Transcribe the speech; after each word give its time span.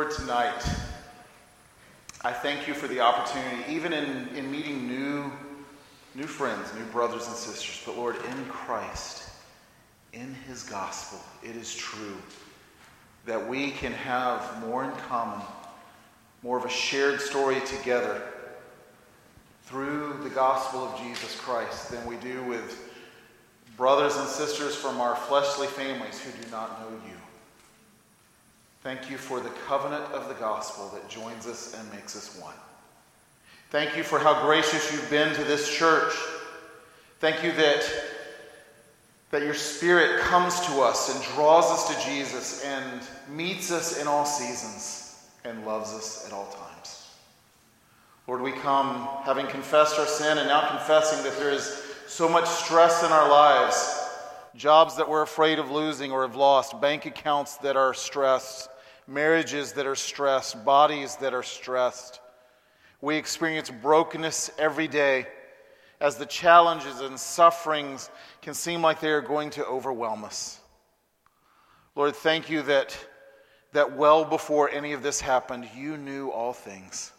Lord, 0.00 0.12
tonight, 0.12 0.64
I 2.24 2.32
thank 2.32 2.66
you 2.66 2.72
for 2.72 2.88
the 2.88 3.00
opportunity, 3.00 3.70
even 3.70 3.92
in, 3.92 4.28
in 4.34 4.50
meeting 4.50 4.88
new, 4.88 5.30
new 6.14 6.26
friends, 6.26 6.72
new 6.74 6.86
brothers 6.86 7.26
and 7.26 7.36
sisters, 7.36 7.82
but 7.84 7.98
Lord, 7.98 8.16
in 8.16 8.44
Christ, 8.46 9.28
in 10.14 10.32
his 10.48 10.62
gospel, 10.62 11.18
it 11.42 11.54
is 11.54 11.74
true 11.74 12.16
that 13.26 13.46
we 13.46 13.72
can 13.72 13.92
have 13.92 14.66
more 14.66 14.84
in 14.84 14.90
common, 14.92 15.44
more 16.42 16.56
of 16.56 16.64
a 16.64 16.70
shared 16.70 17.20
story 17.20 17.60
together 17.66 18.22
through 19.64 20.18
the 20.22 20.30
gospel 20.30 20.80
of 20.80 20.98
Jesus 20.98 21.38
Christ 21.40 21.90
than 21.90 22.06
we 22.06 22.16
do 22.16 22.42
with 22.44 22.90
brothers 23.76 24.16
and 24.16 24.26
sisters 24.26 24.74
from 24.74 24.98
our 24.98 25.14
fleshly 25.14 25.66
families 25.66 26.18
who 26.22 26.42
do 26.42 26.50
not 26.50 26.80
know 26.80 26.96
you. 27.06 27.19
Thank 28.82 29.10
you 29.10 29.18
for 29.18 29.40
the 29.40 29.50
covenant 29.66 30.04
of 30.12 30.28
the 30.28 30.34
gospel 30.34 30.88
that 30.94 31.06
joins 31.08 31.46
us 31.46 31.74
and 31.78 31.92
makes 31.92 32.16
us 32.16 32.40
one. 32.40 32.54
Thank 33.68 33.94
you 33.94 34.02
for 34.02 34.18
how 34.18 34.42
gracious 34.42 34.90
you've 34.90 35.10
been 35.10 35.34
to 35.34 35.44
this 35.44 35.70
church. 35.70 36.14
Thank 37.18 37.44
you 37.44 37.52
that, 37.52 37.86
that 39.32 39.42
your 39.42 39.52
Spirit 39.52 40.20
comes 40.20 40.58
to 40.60 40.80
us 40.80 41.14
and 41.14 41.22
draws 41.34 41.66
us 41.66 41.94
to 41.94 42.10
Jesus 42.10 42.64
and 42.64 43.02
meets 43.28 43.70
us 43.70 44.00
in 44.00 44.08
all 44.08 44.24
seasons 44.24 45.28
and 45.44 45.66
loves 45.66 45.92
us 45.92 46.26
at 46.26 46.32
all 46.32 46.46
times. 46.46 47.10
Lord, 48.26 48.40
we 48.40 48.52
come 48.52 49.08
having 49.24 49.46
confessed 49.46 49.98
our 49.98 50.06
sin 50.06 50.38
and 50.38 50.48
now 50.48 50.66
confessing 50.68 51.22
that 51.24 51.38
there 51.38 51.50
is 51.50 51.82
so 52.06 52.30
much 52.30 52.46
stress 52.48 53.04
in 53.04 53.12
our 53.12 53.28
lives 53.28 54.00
jobs 54.54 54.96
that 54.96 55.08
we're 55.08 55.22
afraid 55.22 55.58
of 55.58 55.70
losing 55.70 56.12
or 56.12 56.22
have 56.22 56.36
lost, 56.36 56.80
bank 56.80 57.06
accounts 57.06 57.56
that 57.58 57.76
are 57.76 57.94
stressed, 57.94 58.68
marriages 59.10 59.72
that 59.72 59.86
are 59.86 59.96
stressed, 59.96 60.64
bodies 60.64 61.16
that 61.16 61.34
are 61.34 61.42
stressed. 61.42 62.20
We 63.00 63.16
experience 63.16 63.70
brokenness 63.70 64.52
every 64.56 64.86
day 64.86 65.26
as 66.00 66.16
the 66.16 66.26
challenges 66.26 67.00
and 67.00 67.18
sufferings 67.18 68.08
can 68.40 68.54
seem 68.54 68.82
like 68.82 69.00
they 69.00 69.10
are 69.10 69.20
going 69.20 69.50
to 69.50 69.66
overwhelm 69.66 70.24
us. 70.24 70.60
Lord, 71.96 72.14
thank 72.14 72.48
you 72.48 72.62
that, 72.62 72.96
that 73.72 73.96
well 73.96 74.24
before 74.24 74.70
any 74.70 74.92
of 74.92 75.02
this 75.02 75.20
happened, 75.20 75.68
you 75.76 75.96
knew 75.96 76.30
all 76.30 76.52
things. 76.52 77.12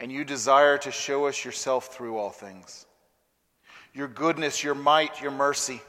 And 0.00 0.12
you 0.12 0.24
desire 0.24 0.76
to 0.78 0.90
show 0.90 1.26
us 1.26 1.44
yourself 1.44 1.86
through 1.86 2.16
all 2.16 2.30
things 2.30 2.86
your 3.94 4.08
goodness, 4.08 4.64
your 4.64 4.74
might, 4.74 5.22
your 5.22 5.30
mercy. 5.30 5.80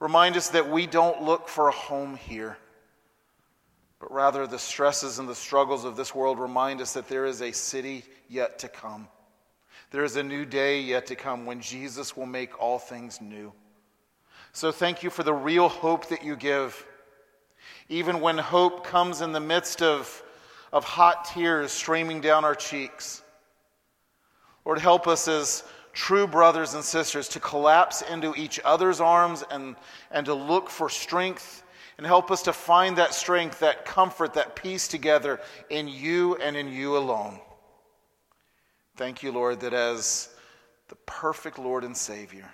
Remind 0.00 0.34
us 0.34 0.48
that 0.48 0.70
we 0.70 0.86
don't 0.86 1.22
look 1.22 1.46
for 1.46 1.68
a 1.68 1.72
home 1.72 2.16
here, 2.16 2.56
but 3.98 4.12
rather 4.12 4.46
the 4.46 4.58
stresses 4.58 5.18
and 5.18 5.28
the 5.28 5.34
struggles 5.34 5.84
of 5.84 5.96
this 5.96 6.14
world 6.14 6.38
remind 6.38 6.80
us 6.80 6.92
that 6.94 7.08
there 7.08 7.24
is 7.24 7.40
a 7.40 7.52
city 7.52 8.04
yet 8.28 8.58
to 8.58 8.68
come. 8.68 9.08
There 9.90 10.04
is 10.04 10.16
a 10.16 10.22
new 10.22 10.44
day 10.44 10.80
yet 10.80 11.06
to 11.06 11.16
come 11.16 11.46
when 11.46 11.60
Jesus 11.60 12.16
will 12.16 12.26
make 12.26 12.60
all 12.60 12.78
things 12.78 13.20
new. 13.20 13.52
So 14.52 14.72
thank 14.72 15.02
you 15.02 15.10
for 15.10 15.22
the 15.22 15.34
real 15.34 15.68
hope 15.68 16.08
that 16.08 16.24
you 16.24 16.36
give. 16.36 16.84
Even 17.88 18.20
when 18.20 18.38
hope 18.38 18.84
comes 18.84 19.20
in 19.20 19.32
the 19.32 19.40
midst 19.40 19.82
of, 19.82 20.22
of 20.72 20.84
hot 20.84 21.26
tears 21.26 21.72
streaming 21.72 22.20
down 22.20 22.44
our 22.44 22.54
cheeks. 22.54 23.22
Lord, 24.64 24.78
help 24.78 25.06
us 25.06 25.28
as 25.28 25.62
true 25.92 26.26
brothers 26.26 26.74
and 26.74 26.84
sisters 26.84 27.28
to 27.28 27.40
collapse 27.40 28.02
into 28.02 28.34
each 28.34 28.60
other's 28.64 29.00
arms 29.00 29.44
and, 29.50 29.76
and 30.10 30.26
to 30.26 30.34
look 30.34 30.68
for 30.68 30.90
strength 30.90 31.62
and 31.96 32.06
help 32.06 32.30
us 32.30 32.42
to 32.42 32.52
find 32.52 32.98
that 32.98 33.14
strength, 33.14 33.60
that 33.60 33.84
comfort, 33.84 34.34
that 34.34 34.56
peace 34.56 34.88
together 34.88 35.40
in 35.70 35.88
you 35.88 36.36
and 36.36 36.56
in 36.56 36.68
you 36.68 36.96
alone. 36.96 37.40
Thank 38.96 39.22
you, 39.22 39.32
Lord, 39.32 39.60
that 39.60 39.72
as 39.72 40.28
the 40.88 40.96
perfect 41.06 41.58
Lord 41.58 41.84
and 41.84 41.96
Savior, 41.96 42.48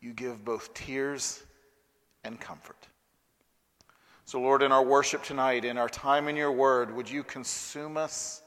you 0.00 0.12
give 0.12 0.44
both 0.44 0.74
tears 0.74 1.42
and 2.24 2.40
comfort. 2.40 2.88
So, 4.24 4.40
Lord, 4.40 4.62
in 4.62 4.72
our 4.72 4.84
worship 4.84 5.22
tonight, 5.22 5.64
in 5.64 5.76
our 5.76 5.88
time 5.88 6.28
in 6.28 6.36
your 6.36 6.52
word, 6.52 6.94
would 6.94 7.10
you 7.10 7.22
consume 7.22 7.96
us 7.96 8.42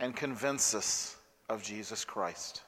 and 0.00 0.16
convince 0.16 0.74
us 0.74 1.16
of 1.48 1.62
Jesus 1.62 2.04
Christ. 2.04 2.62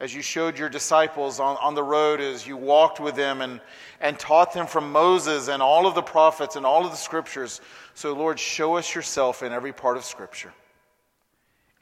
As 0.00 0.14
you 0.14 0.22
showed 0.22 0.58
your 0.58 0.70
disciples 0.70 1.40
on, 1.40 1.58
on 1.58 1.74
the 1.74 1.82
road, 1.82 2.20
as 2.20 2.46
you 2.46 2.56
walked 2.56 3.00
with 3.00 3.14
them 3.14 3.42
and, 3.42 3.60
and 4.00 4.18
taught 4.18 4.54
them 4.54 4.66
from 4.66 4.92
Moses 4.92 5.48
and 5.48 5.62
all 5.62 5.86
of 5.86 5.94
the 5.94 6.02
prophets 6.02 6.56
and 6.56 6.64
all 6.64 6.86
of 6.86 6.90
the 6.90 6.96
scriptures. 6.96 7.60
So, 7.92 8.14
Lord, 8.14 8.40
show 8.40 8.76
us 8.76 8.94
yourself 8.94 9.42
in 9.42 9.52
every 9.52 9.74
part 9.74 9.98
of 9.98 10.04
Scripture 10.04 10.54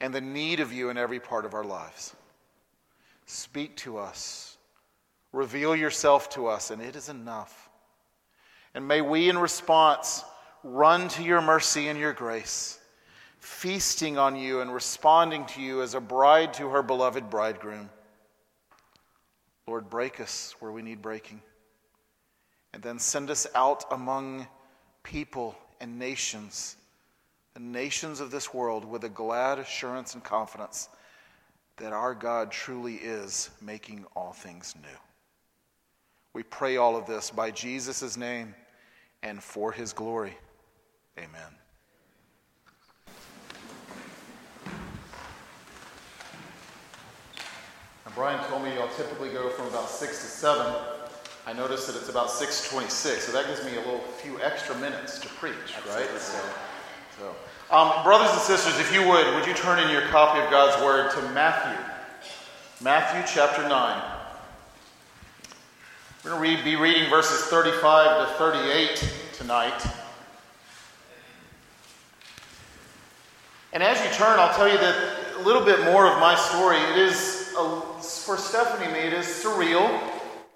and 0.01 0.13
the 0.13 0.21
need 0.21 0.59
of 0.59 0.73
you 0.73 0.89
in 0.89 0.97
every 0.97 1.19
part 1.19 1.45
of 1.45 1.53
our 1.53 1.63
lives. 1.63 2.13
Speak 3.25 3.75
to 3.77 3.97
us, 3.97 4.57
reveal 5.31 5.75
yourself 5.75 6.29
to 6.31 6.47
us, 6.47 6.71
and 6.71 6.81
it 6.81 6.95
is 6.95 7.07
enough. 7.07 7.69
And 8.73 8.87
may 8.87 9.01
we, 9.01 9.29
in 9.29 9.37
response, 9.37 10.23
run 10.63 11.07
to 11.09 11.23
your 11.23 11.41
mercy 11.41 11.87
and 11.87 11.97
your 11.97 12.13
grace 12.13 12.79
feasting 13.39 14.17
on 14.17 14.35
you 14.35 14.61
and 14.61 14.73
responding 14.73 15.45
to 15.45 15.61
you 15.61 15.81
as 15.81 15.93
a 15.93 15.99
bride 16.01 16.53
to 16.53 16.69
her 16.69 16.83
beloved 16.83 17.29
bridegroom. 17.29 17.89
Lord, 19.69 19.87
break 19.87 20.19
us 20.19 20.55
where 20.59 20.71
we 20.71 20.81
need 20.81 20.99
breaking. 20.99 21.41
And 22.73 22.81
then 22.81 22.97
send 22.97 23.29
us 23.29 23.45
out 23.53 23.85
among 23.91 24.47
people 25.03 25.55
and 25.79 25.99
nations, 25.99 26.75
the 27.53 27.59
nations 27.59 28.19
of 28.19 28.31
this 28.31 28.51
world, 28.51 28.83
with 28.83 29.03
a 29.03 29.09
glad 29.09 29.59
assurance 29.59 30.15
and 30.15 30.23
confidence 30.23 30.89
that 31.77 31.93
our 31.93 32.15
God 32.15 32.49
truly 32.49 32.95
is 32.95 33.51
making 33.61 34.05
all 34.15 34.33
things 34.33 34.73
new. 34.81 34.97
We 36.33 36.41
pray 36.41 36.77
all 36.77 36.95
of 36.95 37.05
this 37.05 37.29
by 37.29 37.51
Jesus' 37.51 38.17
name 38.17 38.55
and 39.21 39.41
for 39.41 39.71
his 39.71 39.93
glory. 39.93 40.35
Amen. 41.15 41.68
Brian 48.15 48.43
told 48.49 48.63
me 48.63 48.71
I'll 48.77 48.87
typically 48.89 49.29
go 49.29 49.49
from 49.49 49.67
about 49.67 49.89
6 49.89 50.17
to 50.17 50.25
7. 50.25 50.75
I 51.45 51.53
noticed 51.53 51.87
that 51.87 51.95
it's 51.95 52.09
about 52.09 52.27
6.26, 52.29 53.19
so 53.19 53.31
that 53.31 53.47
gives 53.47 53.63
me 53.63 53.73
a 53.73 53.79
little 53.79 53.99
few 54.21 54.39
extra 54.41 54.75
minutes 54.75 55.19
to 55.19 55.27
preach, 55.27 55.55
Absolutely. 55.75 56.03
right? 56.03 56.19
So, 56.19 56.39
so. 57.17 57.75
Um, 57.75 58.03
brothers 58.03 58.31
and 58.31 58.39
sisters, 58.41 58.79
if 58.79 58.93
you 58.93 59.07
would, 59.07 59.33
would 59.35 59.45
you 59.45 59.53
turn 59.53 59.79
in 59.79 59.89
your 59.91 60.03
copy 60.09 60.39
of 60.39 60.49
God's 60.49 60.81
Word 60.83 61.11
to 61.11 61.21
Matthew? 61.33 61.77
Matthew 62.81 63.23
chapter 63.33 63.67
9. 63.67 64.01
We're 66.23 66.31
going 66.31 66.57
to 66.57 66.63
be 66.63 66.75
reading 66.75 67.09
verses 67.09 67.47
35 67.47 68.27
to 68.27 68.33
38 68.35 69.13
tonight. 69.33 69.87
And 73.71 73.83
as 73.83 74.03
you 74.03 74.09
turn, 74.17 74.39
I'll 74.39 74.53
tell 74.55 74.67
you 74.67 74.77
that 74.77 74.95
a 75.37 75.41
little 75.41 75.63
bit 75.63 75.79
more 75.85 76.07
of 76.07 76.19
my 76.19 76.35
story. 76.35 76.77
It 76.77 76.97
is 76.97 77.38
a, 77.59 78.01
for 78.01 78.37
Stephanie 78.37 78.91
me, 78.91 78.99
it 78.99 79.13
is 79.13 79.25
surreal 79.25 79.87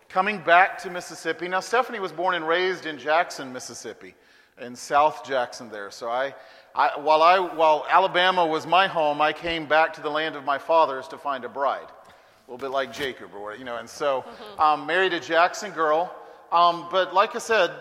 coming 0.09 0.39
back 0.39 0.77
to 0.79 0.89
Mississippi. 0.89 1.47
Now, 1.47 1.59
Stephanie 1.59 1.99
was 1.99 2.11
born 2.11 2.35
and 2.35 2.47
raised 2.47 2.85
in 2.85 2.97
Jackson, 2.97 3.51
Mississippi, 3.51 4.15
in 4.61 4.75
South 4.75 5.25
Jackson 5.25 5.69
there. 5.69 5.91
So 5.91 6.09
I, 6.09 6.33
I, 6.73 6.99
while, 6.99 7.21
I, 7.21 7.39
while 7.39 7.85
Alabama 7.89 8.45
was 8.45 8.65
my 8.65 8.87
home, 8.87 9.21
I 9.21 9.33
came 9.33 9.65
back 9.65 9.93
to 9.93 10.01
the 10.01 10.09
land 10.09 10.35
of 10.35 10.45
my 10.45 10.57
fathers 10.57 11.07
to 11.09 11.17
find 11.17 11.43
a 11.43 11.49
bride. 11.49 11.87
A 11.89 12.51
little 12.51 12.57
bit 12.57 12.73
like 12.73 12.93
Jacob, 12.93 13.33
or 13.33 13.55
you 13.55 13.65
know. 13.65 13.77
And 13.77 13.89
so, 13.89 14.25
um, 14.59 14.85
married 14.85 15.13
a 15.13 15.19
Jackson 15.19 15.71
girl. 15.71 16.13
Um, 16.51 16.87
but 16.91 17.13
like 17.13 17.35
I 17.35 17.39
said, 17.39 17.71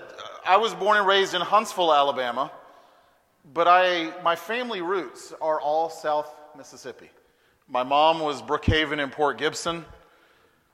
I 0.47 0.57
was 0.57 0.73
born 0.75 0.97
and 0.97 1.07
raised 1.07 1.35
in 1.35 1.43
Huntsville, 1.43 1.93
Alabama. 1.93 2.51
But 3.53 3.67
I, 3.69 4.13
my 4.23 4.37
family 4.37 4.83
roots 4.83 5.35
are 5.41 5.61
all 5.61 5.91
South 5.91 6.33
Mississippi. 6.57 7.11
My 7.73 7.85
mom 7.85 8.21
was 8.21 8.43
Brookhaven 8.43 9.03
and 9.03 9.11
Port 9.11 9.39
Gibson. 9.39 9.87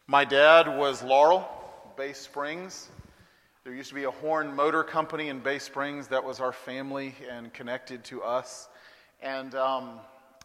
My 0.08 0.24
dad 0.24 0.66
was 0.66 1.00
Laurel, 1.00 1.48
Bay 1.96 2.12
Springs. 2.12 2.88
There 3.62 3.72
used 3.72 3.90
to 3.90 3.94
be 3.94 4.02
a 4.02 4.10
Horn 4.10 4.56
Motor 4.56 4.82
Company 4.82 5.28
in 5.28 5.38
Bay 5.38 5.60
Springs 5.60 6.08
that 6.08 6.24
was 6.24 6.40
our 6.40 6.50
family 6.50 7.14
and 7.30 7.54
connected 7.54 8.02
to 8.06 8.24
us. 8.24 8.68
And, 9.22 9.54
um, 9.54 10.00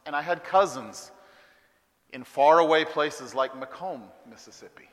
and 0.06 0.16
I 0.16 0.22
had 0.22 0.44
cousins 0.44 1.10
in 2.12 2.24
faraway 2.24 2.86
places 2.86 3.34
like 3.34 3.60
McComb, 3.60 4.04
Mississippi. 4.30 4.88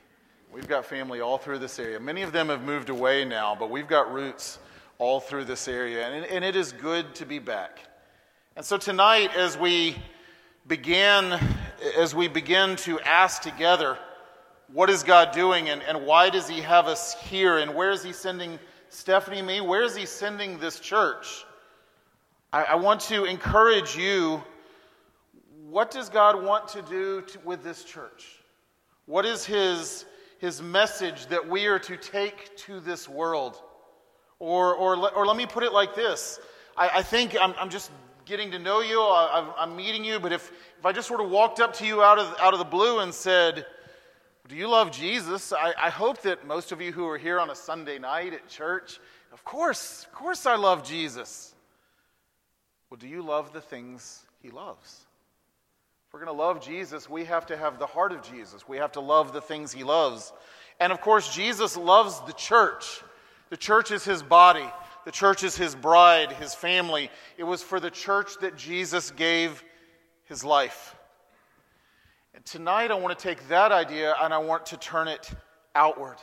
We've 0.51 0.67
got 0.67 0.83
family 0.83 1.21
all 1.21 1.37
through 1.37 1.59
this 1.59 1.77
area. 1.77 1.99
Many 1.99 2.23
of 2.23 2.31
them 2.31 2.49
have 2.49 2.63
moved 2.63 2.89
away 2.89 3.23
now, 3.23 3.55
but 3.55 3.69
we've 3.69 3.87
got 3.87 4.11
roots 4.11 4.57
all 4.97 5.19
through 5.19 5.45
this 5.45 5.67
area. 5.67 6.07
And, 6.09 6.25
and 6.25 6.43
it 6.43 6.55
is 6.55 6.71
good 6.71 7.13
to 7.13 7.25
be 7.27 7.37
back. 7.37 7.81
And 8.55 8.65
so 8.65 8.77
tonight, 8.77 9.35
as 9.35 9.59
we 9.59 9.95
begin, 10.67 11.37
as 11.97 12.13
we 12.13 12.27
begin 12.27 12.75
to 12.77 12.99
ask 13.01 13.41
together, 13.41 13.97
what 14.71 14.89
is 14.89 15.03
God 15.03 15.31
doing 15.31 15.69
and, 15.69 15.81
and 15.83 16.05
why 16.05 16.29
does 16.29 16.47
He 16.47 16.61
have 16.61 16.87
us 16.87 17.19
here 17.21 17.57
and 17.57 17.75
where 17.75 17.91
is 17.91 18.03
He 18.03 18.13
sending 18.13 18.59
Stephanie 18.89 19.41
me? 19.41 19.61
Where 19.61 19.83
is 19.83 19.95
He 19.95 20.05
sending 20.05 20.59
this 20.59 20.79
church? 20.79 21.45
I, 22.53 22.63
I 22.63 22.75
want 22.75 23.01
to 23.01 23.25
encourage 23.25 23.95
you. 23.97 24.41
What 25.69 25.91
does 25.91 26.09
God 26.09 26.43
want 26.43 26.67
to 26.69 26.81
do 26.81 27.21
to, 27.21 27.39
with 27.39 27.63
this 27.63 27.83
church? 27.83 28.39
What 29.05 29.25
is 29.25 29.45
His, 29.45 30.05
his 30.39 30.61
message 30.61 31.27
that 31.27 31.47
we 31.47 31.65
are 31.65 31.79
to 31.79 31.97
take 31.97 32.55
to 32.57 32.79
this 32.79 33.09
world? 33.09 33.61
Or, 34.39 34.73
or, 34.73 35.11
or 35.13 35.25
let 35.25 35.37
me 35.37 35.45
put 35.45 35.63
it 35.63 35.71
like 35.71 35.95
this 35.95 36.39
I, 36.77 36.89
I 36.95 37.01
think 37.03 37.35
I'm, 37.39 37.53
I'm 37.59 37.69
just 37.69 37.91
getting 38.31 38.51
to 38.51 38.59
know 38.59 38.79
you, 38.79 39.01
I, 39.01 39.45
am 39.59 39.75
meeting 39.75 40.05
you, 40.05 40.17
but 40.17 40.31
if, 40.31 40.53
if 40.79 40.85
I 40.85 40.93
just 40.93 41.09
sort 41.09 41.19
of 41.19 41.29
walked 41.29 41.59
up 41.59 41.73
to 41.75 41.85
you 41.85 42.01
out 42.01 42.17
of, 42.17 42.33
out 42.39 42.53
of 42.53 42.59
the 42.59 42.65
blue 42.65 42.99
and 42.99 43.13
said, 43.13 43.65
Do 44.47 44.55
you 44.55 44.69
love 44.69 44.89
Jesus? 44.89 45.51
I, 45.51 45.73
I 45.77 45.89
hope 45.89 46.21
that 46.21 46.47
most 46.47 46.71
of 46.71 46.79
you 46.79 46.93
who 46.93 47.05
are 47.09 47.17
here 47.17 47.41
on 47.41 47.49
a 47.49 47.55
Sunday 47.55 47.99
night 47.99 48.33
at 48.33 48.47
church, 48.47 49.01
of 49.33 49.43
course, 49.43 50.05
of 50.05 50.13
course 50.13 50.45
I 50.45 50.55
love 50.55 50.81
Jesus. 50.85 51.53
Well, 52.89 52.97
do 52.97 53.07
you 53.09 53.21
love 53.21 53.51
the 53.51 53.59
things 53.59 54.21
he 54.41 54.49
loves? 54.49 55.01
If 56.07 56.13
we're 56.13 56.23
going 56.23 56.33
to 56.33 56.41
love 56.41 56.65
Jesus, 56.65 57.09
we 57.09 57.25
have 57.25 57.45
to 57.47 57.57
have 57.57 57.79
the 57.79 57.85
heart 57.85 58.13
of 58.13 58.23
Jesus. 58.23 58.65
We 58.65 58.77
have 58.77 58.93
to 58.93 59.01
love 59.01 59.33
the 59.33 59.41
things 59.41 59.73
he 59.73 59.83
loves. 59.83 60.31
And 60.79 60.93
of 60.93 61.01
course, 61.01 61.35
Jesus 61.35 61.75
loves 61.75 62.21
the 62.21 62.33
church. 62.33 63.01
The 63.49 63.57
church 63.57 63.91
is 63.91 64.05
his 64.05 64.23
body. 64.23 64.69
The 65.03 65.11
church 65.11 65.43
is 65.43 65.55
his 65.55 65.73
bride, 65.73 66.31
his 66.33 66.53
family. 66.53 67.09
It 67.37 67.43
was 67.43 67.63
for 67.63 67.79
the 67.79 67.89
church 67.89 68.37
that 68.41 68.55
Jesus 68.55 69.11
gave 69.11 69.63
his 70.25 70.43
life. 70.43 70.95
And 72.35 72.45
tonight 72.45 72.91
I 72.91 72.95
want 72.95 73.17
to 73.17 73.21
take 73.21 73.47
that 73.49 73.71
idea 73.71 74.15
and 74.21 74.33
I 74.33 74.37
want 74.37 74.67
to 74.67 74.77
turn 74.77 75.07
it 75.07 75.29
outward. 75.73 76.17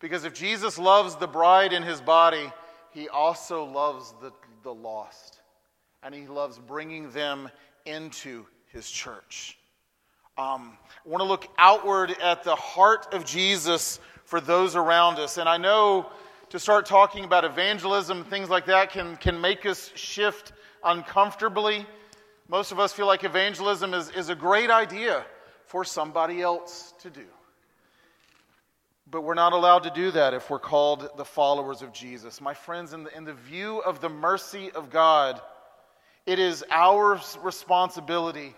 Because 0.00 0.24
if 0.24 0.32
Jesus 0.32 0.78
loves 0.78 1.16
the 1.16 1.26
bride 1.26 1.72
in 1.72 1.82
his 1.82 2.00
body, 2.00 2.52
he 2.90 3.08
also 3.08 3.64
loves 3.64 4.14
the, 4.22 4.32
the 4.62 4.72
lost. 4.72 5.40
And 6.02 6.14
he 6.14 6.26
loves 6.26 6.58
bringing 6.58 7.10
them 7.10 7.48
into 7.84 8.46
his 8.72 8.90
church. 8.90 9.58
Um, 10.38 10.78
I 11.04 11.08
want 11.08 11.20
to 11.20 11.28
look 11.28 11.48
outward 11.58 12.16
at 12.22 12.42
the 12.42 12.56
heart 12.56 13.12
of 13.12 13.24
Jesus 13.24 14.00
for 14.24 14.40
those 14.40 14.76
around 14.76 15.18
us. 15.18 15.36
And 15.36 15.48
I 15.48 15.58
know 15.58 16.10
to 16.52 16.58
start 16.58 16.84
talking 16.84 17.24
about 17.24 17.46
evangelism, 17.46 18.24
things 18.24 18.50
like 18.50 18.66
that, 18.66 18.90
can, 18.90 19.16
can 19.16 19.40
make 19.40 19.64
us 19.64 19.90
shift 19.94 20.52
uncomfortably. 20.84 21.86
Most 22.46 22.72
of 22.72 22.78
us 22.78 22.92
feel 22.92 23.06
like 23.06 23.24
evangelism 23.24 23.94
is, 23.94 24.10
is 24.10 24.28
a 24.28 24.34
great 24.34 24.68
idea 24.68 25.24
for 25.64 25.82
somebody 25.82 26.42
else 26.42 26.92
to 26.98 27.08
do. 27.08 27.24
But 29.10 29.22
we're 29.22 29.32
not 29.32 29.54
allowed 29.54 29.84
to 29.84 29.90
do 29.94 30.10
that 30.10 30.34
if 30.34 30.50
we're 30.50 30.58
called 30.58 31.08
the 31.16 31.24
followers 31.24 31.80
of 31.80 31.94
Jesus. 31.94 32.38
My 32.38 32.52
friends, 32.52 32.92
in 32.92 33.04
the, 33.04 33.16
in 33.16 33.24
the 33.24 33.32
view 33.32 33.78
of 33.78 34.02
the 34.02 34.10
mercy 34.10 34.70
of 34.72 34.90
God, 34.90 35.40
it 36.26 36.38
is 36.38 36.62
our 36.70 37.18
responsibility 37.40 38.54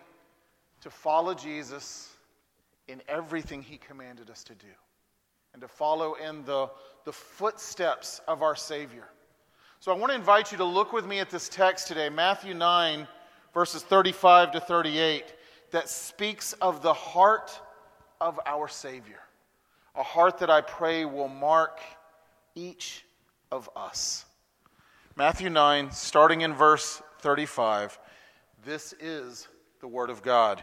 to 0.81 0.90
follow 0.90 1.32
Jesus 1.32 2.11
in 2.88 3.02
everything 3.06 3.62
he 3.62 3.76
commanded 3.76 4.31
us 4.31 4.43
to 4.44 4.55
do 4.56 4.67
and 5.54 5.62
to 5.62 5.68
follow 5.68 6.14
in 6.14 6.44
the, 6.44 6.68
the 7.04 7.12
footsteps 7.12 8.20
of 8.28 8.42
our 8.42 8.56
Savior. 8.56 9.04
So 9.80 9.92
I 9.92 9.94
want 9.96 10.10
to 10.10 10.16
invite 10.16 10.50
you 10.50 10.58
to 10.58 10.64
look 10.64 10.92
with 10.92 11.06
me 11.06 11.20
at 11.20 11.30
this 11.30 11.48
text 11.48 11.86
today, 11.86 12.08
Matthew 12.08 12.54
9, 12.54 13.06
verses 13.54 13.82
35 13.82 14.52
to 14.52 14.60
38, 14.60 15.32
that 15.70 15.88
speaks 15.88 16.54
of 16.54 16.82
the 16.82 16.92
heart 16.92 17.58
of 18.20 18.40
our 18.46 18.66
Savior. 18.66 19.20
A 19.94 20.02
heart 20.02 20.38
that 20.38 20.50
I 20.50 20.60
pray 20.60 21.04
will 21.04 21.28
mark 21.28 21.80
each 22.56 23.04
of 23.52 23.70
us. 23.76 24.24
Matthew 25.14 25.50
9, 25.50 25.92
starting 25.92 26.40
in 26.40 26.52
verse 26.52 27.00
35. 27.20 27.98
This 28.64 28.92
is 28.98 29.46
the 29.80 29.86
Word 29.86 30.10
of 30.10 30.22
God. 30.22 30.62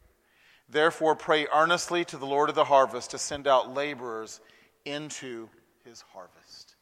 Therefore, 0.71 1.17
pray 1.17 1.47
earnestly 1.53 2.05
to 2.05 2.17
the 2.17 2.25
Lord 2.25 2.47
of 2.47 2.55
the 2.55 2.63
harvest 2.63 3.11
to 3.11 3.17
send 3.17 3.45
out 3.45 3.73
laborers 3.73 4.39
into 4.85 5.49
his 5.83 6.01
harvest. 6.13 6.75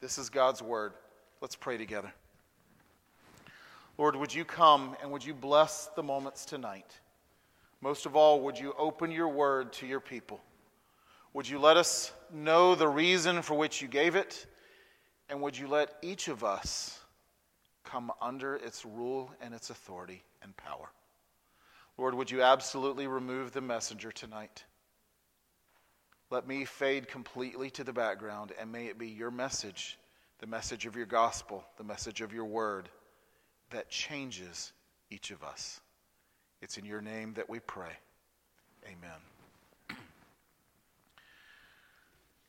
This 0.00 0.18
is 0.18 0.28
God's 0.28 0.60
word. 0.60 0.92
Let's 1.40 1.56
pray 1.56 1.78
together. 1.78 2.12
Lord, 3.96 4.16
would 4.16 4.34
you 4.34 4.44
come 4.44 4.96
and 5.00 5.10
would 5.12 5.24
you 5.24 5.32
bless 5.32 5.88
the 5.96 6.02
moments 6.02 6.44
tonight? 6.44 7.00
Most 7.80 8.04
of 8.04 8.16
all, 8.16 8.42
would 8.42 8.58
you 8.58 8.74
open 8.78 9.10
your 9.10 9.28
word 9.28 9.72
to 9.74 9.86
your 9.86 10.00
people? 10.00 10.38
Would 11.32 11.48
you 11.48 11.58
let 11.58 11.78
us 11.78 12.12
know 12.30 12.74
the 12.74 12.88
reason 12.88 13.40
for 13.40 13.54
which 13.54 13.80
you 13.80 13.88
gave 13.88 14.14
it? 14.14 14.46
And 15.30 15.40
would 15.40 15.56
you 15.56 15.68
let 15.68 15.94
each 16.02 16.28
of 16.28 16.44
us 16.44 17.00
come 17.82 18.12
under 18.20 18.56
its 18.56 18.84
rule 18.84 19.32
and 19.40 19.54
its 19.54 19.70
authority 19.70 20.22
and 20.42 20.54
power? 20.54 20.90
Lord, 22.02 22.16
would 22.16 22.32
you 22.32 22.42
absolutely 22.42 23.06
remove 23.06 23.52
the 23.52 23.60
messenger 23.60 24.10
tonight? 24.10 24.64
Let 26.30 26.48
me 26.48 26.64
fade 26.64 27.06
completely 27.06 27.70
to 27.70 27.84
the 27.84 27.92
background, 27.92 28.50
and 28.60 28.72
may 28.72 28.86
it 28.86 28.98
be 28.98 29.06
your 29.06 29.30
message, 29.30 30.00
the 30.40 30.48
message 30.48 30.84
of 30.84 30.96
your 30.96 31.06
gospel, 31.06 31.64
the 31.76 31.84
message 31.84 32.20
of 32.20 32.32
your 32.32 32.44
word, 32.44 32.88
that 33.70 33.88
changes 33.88 34.72
each 35.10 35.30
of 35.30 35.44
us. 35.44 35.80
It's 36.60 36.76
in 36.76 36.84
your 36.84 37.00
name 37.00 37.34
that 37.34 37.48
we 37.48 37.60
pray. 37.60 37.92
Amen. 38.84 40.00